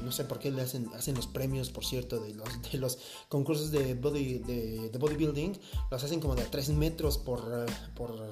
no 0.03 0.11
sé 0.11 0.25
por 0.25 0.39
qué 0.39 0.51
le 0.51 0.61
hacen, 0.61 0.89
hacen 0.95 1.15
los 1.15 1.27
premios, 1.27 1.69
por 1.69 1.85
cierto, 1.85 2.19
de 2.19 2.33
los, 2.33 2.47
de 2.71 2.77
los 2.77 2.99
concursos 3.29 3.71
de, 3.71 3.95
body, 3.95 4.39
de 4.39 4.97
bodybuilding, 4.97 5.57
los 5.89 6.03
hacen 6.03 6.19
como 6.19 6.35
de 6.35 6.43
3 6.43 6.69
metros 6.69 7.17
por, 7.17 7.65
por 7.95 8.31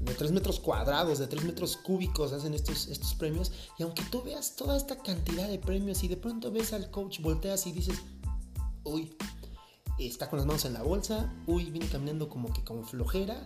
de 0.00 0.14
3 0.14 0.32
metros 0.32 0.60
cuadrados, 0.60 1.18
de 1.18 1.26
3 1.26 1.44
metros 1.44 1.76
cúbicos 1.76 2.32
hacen 2.32 2.54
estos, 2.54 2.88
estos 2.88 3.14
premios. 3.14 3.52
Y 3.78 3.82
aunque 3.82 4.02
tú 4.10 4.22
veas 4.22 4.56
toda 4.56 4.76
esta 4.76 4.96
cantidad 4.98 5.48
de 5.48 5.58
premios 5.58 6.02
y 6.04 6.08
de 6.08 6.16
pronto 6.16 6.50
ves 6.50 6.72
al 6.72 6.90
coach, 6.90 7.20
volteas 7.20 7.66
y 7.66 7.72
dices, 7.72 7.98
uy, 8.84 9.16
está 9.98 10.28
con 10.28 10.38
las 10.38 10.46
manos 10.46 10.64
en 10.64 10.74
la 10.74 10.82
bolsa, 10.82 11.32
uy, 11.46 11.70
viene 11.70 11.88
caminando 11.88 12.28
como 12.28 12.52
que 12.52 12.64
con 12.64 12.84
flojera, 12.84 13.40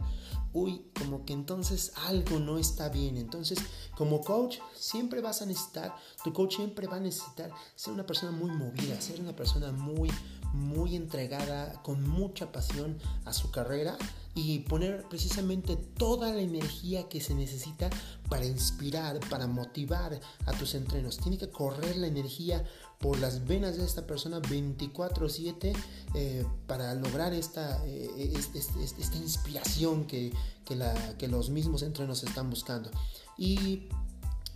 uy, 0.53 0.83
como 0.99 1.25
que 1.25 1.33
entonces 1.33 1.93
algo 2.07 2.39
no 2.39 2.59
está 2.59 2.89
bien. 2.89 3.17
Entonces, 3.17 3.59
como 3.97 4.23
coach, 4.23 4.59
siempre 4.75 5.21
vas 5.21 5.43
a 5.43 5.47
necesitar, 5.47 5.95
tu 6.25 6.33
coach 6.33 6.57
siempre 6.57 6.87
va 6.87 6.97
a 6.97 7.01
necesitar 7.01 7.51
ser 7.75 7.93
una 7.93 8.07
persona 8.07 8.33
muy 8.33 8.51
movida, 8.51 9.01
ser 9.01 9.21
una 9.21 9.37
persona 9.37 9.73
muy, 9.73 10.11
muy 10.55 10.97
entregada, 10.97 11.83
con 11.83 12.09
mucha 12.09 12.51
pasión 12.51 12.99
a 13.25 13.33
su 13.33 13.51
carrera 13.51 13.99
y 14.39 14.61
poner 14.61 15.03
precisamente 15.09 15.75
toda 15.75 16.33
la 16.33 16.41
energía 16.41 17.09
que 17.09 17.21
se 17.21 17.35
necesita 17.35 17.91
para 18.29 18.47
inspirar, 18.47 19.19
para 19.29 19.49
motivar 19.49 20.21
a 20.47 20.53
tus 20.53 20.77
entrenos. 20.77 21.19
Tiene 21.19 21.39
que 21.39 21.51
correr 21.51 21.97
la 21.97 22.07
energía 22.07 22.65
por 23.01 23.19
las 23.19 23.45
venas 23.49 23.77
de 23.77 23.85
esta 23.85 24.07
persona 24.07 24.41
24/7 24.41 25.73
eh, 26.15 26.47
para 26.69 26.95
lograr 26.95 27.33
esta, 27.35 27.85
eh, 27.85 28.33
esta 28.33 29.17
inspiración 29.17 30.07
que, 30.07 30.33
que, 30.65 30.77
la, 30.77 31.19
que 31.19 31.27
los 31.27 31.51
mismos 31.51 31.83
entrenos 31.83 32.23
están 32.23 32.49
buscando. 32.49 32.93
Y 33.37 33.89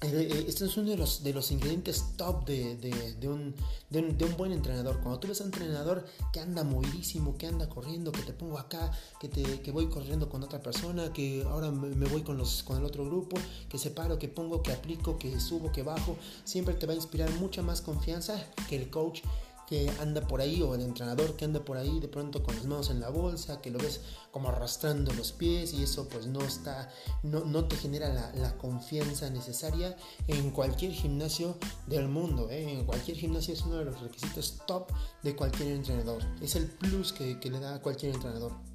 este 0.03 0.65
es 0.65 0.77
uno 0.77 0.91
de 0.91 0.97
los, 0.97 1.23
de 1.23 1.33
los 1.33 1.51
ingredientes 1.51 2.05
top 2.17 2.45
de, 2.45 2.77
de, 2.77 3.29
un, 3.29 3.55
de, 3.91 4.01
un, 4.01 4.37
buen 4.37 4.53
entrenador. 4.53 5.01
Cuando 5.01 5.21
tú 5.21 5.29
ves 5.29 5.41
a 5.41 5.45
un 5.45 5.53
entrenador 5.53 6.05
que 6.33 6.41
anda 6.41 6.65
movidísimo, 6.65 7.37
que 7.37 7.47
anda 7.47 7.69
corriendo, 7.69 8.11
que 8.11 8.23
te 8.23 8.33
pongo 8.33 8.59
acá, 8.59 8.91
que, 9.21 9.29
te, 9.29 9.61
que 9.61 9.71
voy 9.71 9.89
corriendo 9.89 10.29
con 10.29 10.43
otra 10.43 10.61
persona, 10.61 11.13
que 11.13 11.45
ahora 11.49 11.71
me, 11.71 12.07
voy 12.07 12.23
con, 12.23 12.37
los, 12.37 12.63
con 12.63 12.79
el 12.79 12.85
otro 12.85 13.05
grupo, 13.05 13.37
que 13.69 13.79
separo, 13.79 14.19
que 14.19 14.29
pongo, 14.29 14.63
que 14.63 14.73
aplico, 14.73 15.19
que 15.19 15.39
subo, 15.39 15.71
que 15.73 15.83
bajo, 15.83 16.17
siempre 16.45 16.75
te 16.75 16.87
va 16.87 16.93
a 16.93 16.97
inspirar 16.97 17.31
mucha 17.35 17.63
más 17.63 17.81
confianza 17.81 18.35
que 18.69 18.77
el 18.77 18.91
coach 18.91 19.21
que 19.73 19.91
anda 20.01 20.21
por 20.21 20.43
ahí 20.43 20.61
o 20.61 20.75
el 20.75 20.83
entrenador 20.83 21.35
que 21.35 21.47
anda 21.47 21.65
por 21.65 21.79
ahí 21.79 21.99
de 21.99 22.07
pronto 22.07 22.43
con 22.43 22.55
las 22.55 22.67
manos 22.67 22.91
en 22.91 23.01
la 23.01 23.09
bolsa, 23.09 23.63
que 23.63 23.71
lo 23.71 23.79
ves 23.79 24.03
como 24.31 24.51
arrastrando 24.51 25.15
los 25.15 25.33
pies 25.33 25.73
y 25.73 25.83
eso 25.83 26.11
pues 26.11 26.27
no 26.27 26.43
está, 26.43 26.91
no, 27.23 27.47
no 27.47 27.65
te 27.65 27.77
genera 27.77 28.13
la, 28.35 28.59
confianza 28.59 29.31
necesaria 29.31 29.97
en 30.29 30.51
cualquier 30.51 30.93
gimnasio 30.93 31.57
del 31.87 32.07
mundo, 32.07 32.51
¿eh? 32.51 32.81
en 32.81 32.85
cualquier 32.85 33.17
gimnasio 33.17 33.55
es 33.55 33.63
uno 33.63 33.77
de 33.77 33.87
los 33.87 33.99
requisitos 33.99 34.59
top 34.67 34.91
de 35.23 35.35
cualquier 35.35 35.71
entrenador, 35.71 36.23
es 36.43 36.55
el 36.55 36.67
plus 36.67 37.15
que, 37.15 37.41
que 37.41 37.51
le 37.51 37.59
da 37.59 37.77
a 37.77 37.81
cualquier 37.81 38.15
entrenador. 38.15 38.72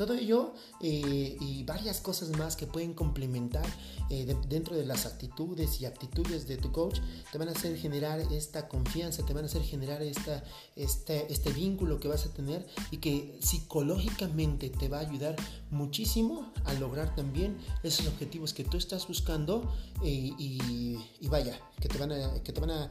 Todo 0.00 0.14
ello 0.14 0.54
eh, 0.80 1.36
y 1.38 1.62
varias 1.64 2.00
cosas 2.00 2.30
más 2.30 2.56
que 2.56 2.66
pueden 2.66 2.94
complementar 2.94 3.66
eh, 4.08 4.34
dentro 4.48 4.74
de 4.74 4.86
las 4.86 5.04
actitudes 5.04 5.78
y 5.82 5.84
aptitudes 5.84 6.48
de 6.48 6.56
tu 6.56 6.72
coach 6.72 7.00
te 7.30 7.36
van 7.36 7.48
a 7.48 7.50
hacer 7.50 7.76
generar 7.76 8.18
esta 8.32 8.66
confianza, 8.66 9.26
te 9.26 9.34
van 9.34 9.44
a 9.44 9.48
hacer 9.48 9.60
generar 9.60 10.00
esta, 10.00 10.42
este, 10.74 11.30
este 11.30 11.52
vínculo 11.52 12.00
que 12.00 12.08
vas 12.08 12.24
a 12.24 12.32
tener 12.32 12.66
y 12.90 12.96
que 12.96 13.36
psicológicamente 13.42 14.70
te 14.70 14.88
va 14.88 15.00
a 15.00 15.00
ayudar 15.00 15.36
muchísimo 15.70 16.52
a 16.64 16.72
lograr 16.74 17.14
también 17.14 17.56
esos 17.82 18.06
objetivos 18.06 18.52
que 18.52 18.64
tú 18.64 18.76
estás 18.76 19.06
buscando 19.06 19.72
eh, 20.02 20.32
y, 20.38 20.98
vaya, 21.28 21.58
que 21.80 21.88
te 21.88 21.98
van 21.98 22.12
a, 22.12 22.42
que 22.42 22.52
te 22.52 22.60
van 22.60 22.70
a 22.70 22.90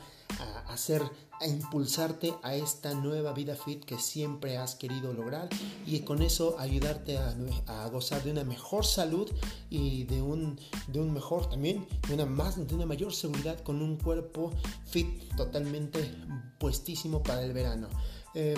hacer, 0.68 1.02
a 1.42 1.48
impulsarte 1.48 2.34
a 2.44 2.56
esta 2.56 2.94
nueva 2.94 3.34
vida 3.34 3.56
fit 3.56 3.84
que 3.84 3.98
siempre 3.98 4.58
has 4.58 4.76
querido 4.76 5.14
lograr 5.14 5.50
y 5.86 6.00
con 6.02 6.22
eso 6.22 6.58
ayudarte 6.60 7.18
a, 7.18 7.88
gozar 7.90 8.24
de 8.24 8.32
una 8.32 8.44
mejor 8.44 8.86
salud 8.86 9.30
y 9.70 10.04
de 10.06 10.22
un, 10.22 10.60
de 10.88 11.00
un 11.00 11.14
mejor 11.14 11.50
también, 11.50 11.88
de 12.08 12.14
una, 12.14 12.26
más, 12.26 12.56
de 12.68 12.76
una 12.76 12.86
mayor 12.86 13.14
seguridad 13.14 13.60
con 13.62 13.82
un 13.82 13.98
cuerpo 13.98 14.52
fit 14.86 15.36
totalmente 15.36 16.14
puestísimo 16.60 17.24
para 17.24 17.44
el 17.44 17.54
verano. 17.54 17.88
Eh, 18.36 18.56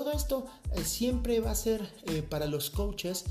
todo 0.00 0.12
esto 0.12 0.46
eh, 0.74 0.82
siempre 0.82 1.40
va 1.40 1.50
a 1.50 1.54
ser 1.54 1.86
eh, 2.06 2.22
para 2.22 2.46
los 2.46 2.70
coaches 2.70 3.26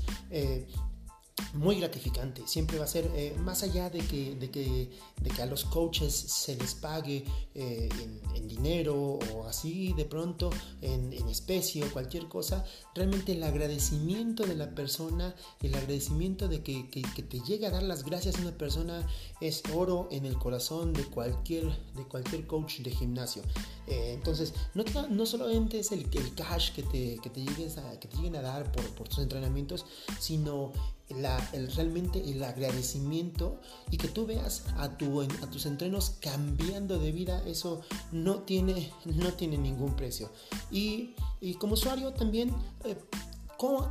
muy 1.54 1.78
gratificante. 1.80 2.42
Siempre 2.46 2.78
va 2.78 2.84
a 2.84 2.88
ser, 2.88 3.10
eh, 3.14 3.34
más 3.38 3.62
allá 3.62 3.90
de 3.90 4.00
que, 4.00 4.34
de, 4.34 4.50
que, 4.50 4.90
de 5.20 5.30
que, 5.30 5.42
a 5.42 5.46
los 5.46 5.64
coaches 5.64 6.14
se 6.14 6.56
les 6.56 6.74
pague 6.74 7.24
eh, 7.54 7.88
en, 8.34 8.48
dinero 8.48 9.18
o 9.32 9.46
así 9.46 9.92
de 9.94 10.04
pronto, 10.04 10.50
en, 10.82 11.12
en, 11.12 11.28
especie 11.28 11.84
o 11.84 11.92
cualquier 11.92 12.28
cosa, 12.28 12.64
realmente 12.94 13.32
el 13.32 13.42
agradecimiento 13.42 14.44
de 14.44 14.54
la 14.54 14.74
persona, 14.74 15.34
el 15.62 15.74
agradecimiento 15.74 16.48
de 16.48 16.62
que, 16.62 16.88
que, 16.90 17.22
te 17.22 17.40
llegue 17.40 17.66
a 17.66 17.70
dar 17.70 17.82
las 17.82 18.04
gracias 18.04 18.36
a 18.36 18.40
una 18.40 18.56
persona 18.56 19.06
es 19.40 19.62
oro 19.72 20.08
en 20.10 20.26
el 20.26 20.36
corazón 20.36 20.92
de 20.92 21.04
cualquier, 21.04 21.64
de 21.94 22.04
cualquier 22.04 22.46
coach 22.46 22.80
de 22.80 22.90
gimnasio. 22.90 23.42
Eh, 23.86 24.12
entonces, 24.14 24.54
no, 24.74 24.84
no 25.08 25.26
solamente 25.26 25.78
es 25.78 25.92
el, 25.92 26.06
el 26.12 26.34
cash 26.34 26.72
que 26.72 26.82
te, 26.82 27.18
que 27.22 27.30
te, 27.30 27.40
llegues 27.42 27.78
a, 27.78 27.98
que 27.98 28.08
te 28.08 28.16
lleguen 28.16 28.36
a 28.36 28.42
dar 28.42 28.70
por, 28.72 28.84
por 28.94 29.08
tus 29.08 29.18
entrenamientos, 29.18 29.86
sino 30.18 30.72
el, 31.10 31.72
realmente 31.72 32.30
el 32.30 32.42
agradecimiento 32.42 33.60
y 33.90 33.96
que 33.96 34.08
tú 34.08 34.26
veas 34.26 34.64
a, 34.76 34.96
tu, 34.96 35.20
a 35.20 35.50
tus 35.50 35.66
entrenos 35.66 36.16
cambiando 36.20 36.98
de 36.98 37.12
vida, 37.12 37.42
eso 37.46 37.82
no 38.12 38.40
tiene, 38.40 38.92
no 39.04 39.32
tiene 39.34 39.58
ningún 39.58 39.94
precio. 39.96 40.30
Y, 40.70 41.14
como 41.58 41.74
usuario 41.74 42.12
también... 42.12 42.54
Eh, 42.84 42.96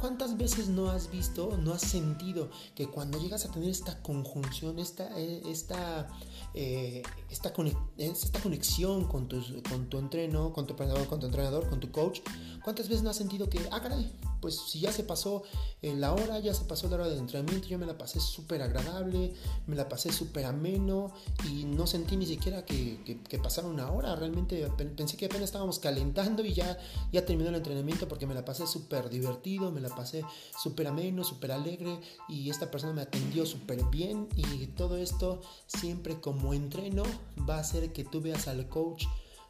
¿Cuántas 0.02 0.36
veces 0.36 0.68
no 0.68 0.90
has 0.90 1.12
visto, 1.12 1.56
no 1.62 1.76
has 1.76 1.84
sentido 1.84 2.50
que 2.74 2.88
cuando 2.88 3.20
llegas 3.20 3.46
a 3.46 3.52
tener 3.52 3.70
esta 3.70 4.02
conjunción, 4.02 4.80
esta, 4.80 5.16
eh, 5.16 5.44
esta 5.46 6.10
eh, 6.56 7.04
esta, 7.30 7.54
conexión 7.54 9.06
con 9.06 9.28
tu, 9.28 9.40
con 9.70 9.88
tu 9.88 10.00
entreno, 10.00 10.52
con 10.52 10.66
tu 10.66 10.76
con 10.76 11.20
tu 11.20 11.26
entrenador, 11.28 11.70
con 11.70 11.80
tu 11.80 11.92
coach, 11.92 12.22
¿cuántas 12.64 12.90
veces 12.90 13.04
no 13.04 13.12
has 13.12 13.18
sentido 13.18 13.48
que, 13.50 13.60
ah, 13.72 13.80
caray, 13.82 14.12
pues 14.42 14.56
si 14.56 14.80
ya 14.80 14.92
se 14.92 15.04
pasó 15.04 15.44
la 15.82 16.14
hora, 16.14 16.40
ya 16.40 16.54
se 16.54 16.66
pasó 16.66 16.88
la 16.90 16.96
hora 16.96 17.08
de 17.08 17.18
entrenamiento, 17.18 17.68
yo 17.68 17.80
me 17.80 17.86
la 17.86 17.98
pasé 17.98 18.20
súper 18.20 18.62
agradable, 18.62 19.34
me 19.68 19.76
la 19.76 19.88
pasé 19.88 20.12
súper 20.12 20.46
ameno 20.46 21.12
y 21.48 21.66
no 21.66 21.88
sentí 21.88 22.18
ni 22.18 22.26
siquiera 22.26 22.66
que, 22.66 23.20
pasara 23.42 23.68
una 23.68 23.92
hora, 23.92 24.16
realmente 24.16 24.68
pensé 24.96 25.18
que 25.18 25.26
apenas 25.26 25.44
estábamos 25.46 25.80
calentando 25.80 26.44
y 26.44 26.54
ya, 26.54 26.78
ya 27.12 27.26
terminó 27.26 27.50
el 27.50 27.56
entrenamiento 27.56 28.08
porque 28.08 28.28
me 28.28 28.34
la 28.34 28.46
pasé 28.46 28.68
súper 28.68 29.10
divertido, 29.10 29.72
me 29.72 29.82
la 29.82 29.90
pasé 29.90 30.24
súper 30.62 30.88
ameno, 30.88 31.24
súper 31.24 31.52
alegre 31.52 32.00
y 32.28 32.50
esta 32.50 32.70
persona 32.70 32.94
me 32.94 33.02
atendió 33.02 33.46
súper 33.46 33.84
bien 33.86 34.28
y 34.36 34.68
todo 34.68 34.98
esto 34.98 35.42
siempre 35.68 36.20
como 36.20 36.54
entreno 36.54 37.04
va 37.50 37.58
a 37.58 37.60
hacer 37.60 37.94
que 37.94 38.04
tú 38.04 38.22
veas 38.22 38.48
al 38.48 38.68
coach 38.68 39.06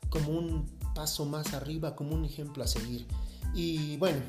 como 0.10 0.32
un 0.32 0.66
paso 0.96 1.26
más 1.26 1.54
arriba, 1.54 1.96
como 1.96 2.16
un 2.16 2.26
ejemplo 2.26 2.64
a 2.64 2.68
seguir. 2.68 3.08
Y 3.54 3.98
bueno, 3.98 4.22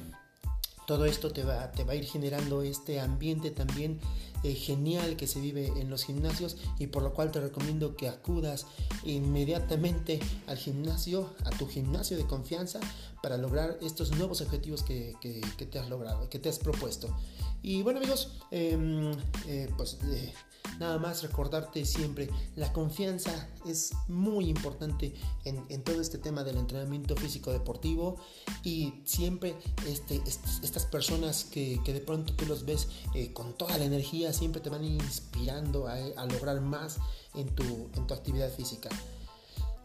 todo 0.91 1.05
esto 1.05 1.31
te 1.31 1.45
va, 1.45 1.71
te 1.71 1.85
va 1.85 1.93
a 1.93 1.95
ir 1.95 2.05
generando 2.05 2.63
este 2.63 2.99
ambiente 2.99 3.53
también 3.53 4.01
eh, 4.43 4.55
genial 4.55 5.15
que 5.15 5.29
se 5.29 5.39
vive 5.39 5.69
en 5.77 5.89
los 5.89 6.03
gimnasios 6.03 6.57
y 6.81 6.89
por 6.89 7.05
lo 7.05 7.15
cual 7.15 7.31
te 7.31 7.39
recomiendo 7.39 7.95
que 7.95 8.09
acudas 8.09 8.67
inmediatamente 9.05 10.19
al 10.49 10.57
gimnasio, 10.57 11.31
a 11.45 11.51
tu 11.51 11.69
gimnasio 11.69 12.17
de 12.17 12.27
confianza 12.27 12.81
para 13.23 13.37
lograr 13.37 13.79
estos 13.81 14.11
nuevos 14.19 14.41
objetivos 14.41 14.83
que, 14.83 15.15
que, 15.21 15.65
te 15.65 15.79
has 15.79 15.89
logrado, 15.89 16.29
que 16.29 16.41
te 16.41 16.49
has 16.49 16.59
propuesto. 16.59 17.17
Y 17.63 17.83
bueno 17.83 18.01
amigos, 18.01 18.33
em, 18.51 19.13
eh, 19.47 19.71
pues... 19.77 19.97
Nada 20.79 20.99
más 20.99 21.23
recordarte 21.23 21.85
siempre, 21.85 22.31
la 22.57 22.73
confianza 22.73 23.49
es 23.67 23.93
muy 24.09 24.49
importante 24.49 25.15
en, 25.45 25.83
todo 25.85 26.01
este 26.01 26.17
tema 26.17 26.43
del 26.43 26.57
entrenamiento 26.57 27.17
físico 27.17 27.53
deportivo 27.53 28.17
y 28.65 28.95
siempre 29.05 29.57
este, 29.87 30.23
estas 30.27 30.87
personas 30.87 31.45
que, 31.45 31.81
de 31.85 32.01
pronto 32.01 32.35
tú 32.35 32.47
los 32.47 32.65
ves 32.65 32.89
eh, 33.15 33.33
con 33.33 33.53
toda 33.55 33.77
la 33.77 33.85
energía 33.85 34.33
siempre 34.33 34.63
te 34.63 34.71
van 34.71 34.85
inspirando 34.85 35.87
a, 35.87 36.27
lograr 36.27 36.61
más 36.61 36.99
en 37.35 37.49
tu, 37.55 37.91
en 37.95 38.07
tu 38.07 38.15
actividad 38.15 38.51
física. 38.51 38.89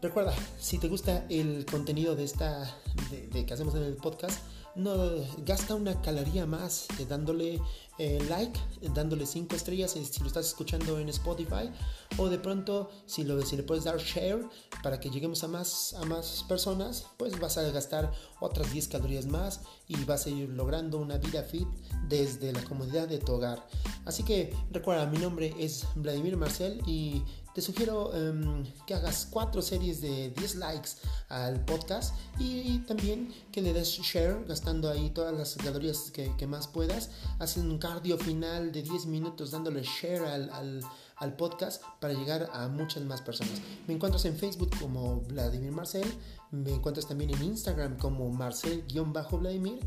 Recuerda, 0.02 0.34
si 0.60 0.78
te 0.78 0.88
gusta 0.88 1.24
el 1.30 1.64
contenido 1.64 2.14
de 2.14 2.24
esta 2.24 2.76
de, 3.10 3.46
que 3.46 3.54
hacemos 3.54 3.74
en 3.74 3.82
el 3.82 3.96
podcast, 3.96 4.38
no 4.76 4.94
gasta 5.38 5.74
una 5.74 6.00
caloría 6.02 6.46
más 6.46 6.86
eh, 6.98 7.06
dándole 7.08 7.60
eh, 7.98 8.24
like, 8.28 8.58
dándole 8.94 9.24
5 9.24 9.56
estrellas 9.56 9.92
si 9.92 10.20
lo 10.20 10.26
estás 10.26 10.46
escuchando 10.46 10.98
en 10.98 11.08
Spotify 11.08 11.70
o 12.18 12.28
de 12.28 12.38
pronto 12.38 12.90
si, 13.06 13.24
lo, 13.24 13.40
si 13.42 13.56
le 13.56 13.62
puedes 13.62 13.84
dar 13.84 13.98
share 13.98 14.46
para 14.82 15.00
que 15.00 15.08
lleguemos 15.08 15.42
a 15.44 15.48
más, 15.48 15.94
a 15.94 16.04
más 16.04 16.44
personas, 16.46 17.06
pues 17.16 17.38
vas 17.40 17.56
a 17.56 17.62
gastar 17.70 18.12
otras 18.40 18.70
10 18.72 18.88
calorías 18.88 19.26
más 19.26 19.62
y 19.88 19.96
vas 20.04 20.26
a 20.26 20.30
ir 20.30 20.48
logrando 20.50 20.98
una 20.98 21.16
vida 21.16 21.42
fit 21.42 21.66
desde 22.08 22.52
la 22.52 22.62
comodidad 22.62 23.08
de 23.08 23.18
tu 23.18 23.32
hogar. 23.32 23.66
Así 24.04 24.22
que 24.22 24.54
recuerda, 24.70 25.06
mi 25.06 25.18
nombre 25.18 25.54
es 25.58 25.86
Vladimir 25.94 26.36
Marcel 26.36 26.82
y 26.86 27.22
te 27.56 27.62
sugiero 27.62 28.14
em, 28.14 28.66
que 28.86 28.92
hagas 28.92 29.26
cuatro 29.30 29.62
series 29.62 30.02
de 30.02 30.28
10 30.28 30.56
likes 30.56 30.90
al 31.30 31.64
podcast 31.64 32.14
y, 32.38 32.80
también 32.80 33.32
que 33.50 33.62
le 33.62 33.72
des 33.72 33.88
share 33.88 34.44
gastando 34.46 34.90
ahí 34.90 35.08
todas 35.08 35.32
las 35.32 35.54
calorías 35.54 36.10
que, 36.10 36.46
más 36.46 36.68
puedas. 36.68 37.08
Hacen 37.38 37.70
un 37.70 37.78
cardio 37.78 38.18
final 38.18 38.72
de 38.72 38.82
10 38.82 39.06
minutos 39.06 39.52
dándole 39.52 39.82
share 39.82 40.26
al, 40.26 40.82
al 41.16 41.36
podcast 41.36 41.82
para 41.98 42.12
llegar 42.12 42.50
a 42.52 42.68
muchas 42.68 43.02
más 43.04 43.22
personas. 43.22 43.58
Me 43.86 43.94
encuentras 43.94 44.26
en 44.26 44.36
Facebook 44.36 44.70
como 44.78 45.22
Vladimir 45.22 45.72
Marcel, 45.72 46.06
me 46.50 46.74
encuentras 46.74 47.08
también 47.08 47.30
en 47.30 47.42
Instagram 47.42 47.96
como 47.96 48.28
Marcel-Vladimir 48.28 49.80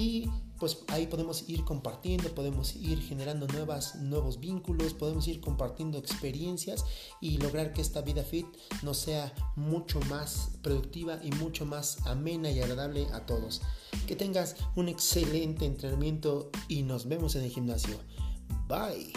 y 0.00 0.30
pues 0.58 0.78
ahí 0.88 1.06
podemos 1.06 1.46
ir 1.46 1.62
compartiendo, 1.62 2.34
podemos 2.34 2.74
ir 2.74 3.02
generando 3.02 3.46
nuevas, 3.48 3.96
nuevos 3.96 4.40
vínculos, 4.40 4.94
podemos 4.94 5.28
ir 5.28 5.42
compartiendo 5.42 5.98
experiencias 5.98 6.86
y 7.20 7.36
lograr 7.36 7.74
que 7.74 7.82
esta 7.82 8.00
vida 8.00 8.22
fit 8.22 8.46
nos 8.82 8.96
sea 8.96 9.30
mucho 9.56 10.00
más 10.08 10.52
productiva 10.62 11.18
y 11.22 11.30
mucho 11.32 11.66
más 11.66 12.06
amena 12.06 12.50
y 12.50 12.60
agradable 12.60 13.08
a 13.12 13.26
todos. 13.26 13.60
Que 14.06 14.16
tengas 14.16 14.56
un 14.74 14.88
excelente 14.88 15.66
entrenamiento 15.66 16.50
y 16.66 16.82
nos 16.82 17.06
vemos 17.06 17.36
en 17.36 17.44
el 17.44 17.50
gimnasio. 17.50 17.98
Bye. 18.66 19.12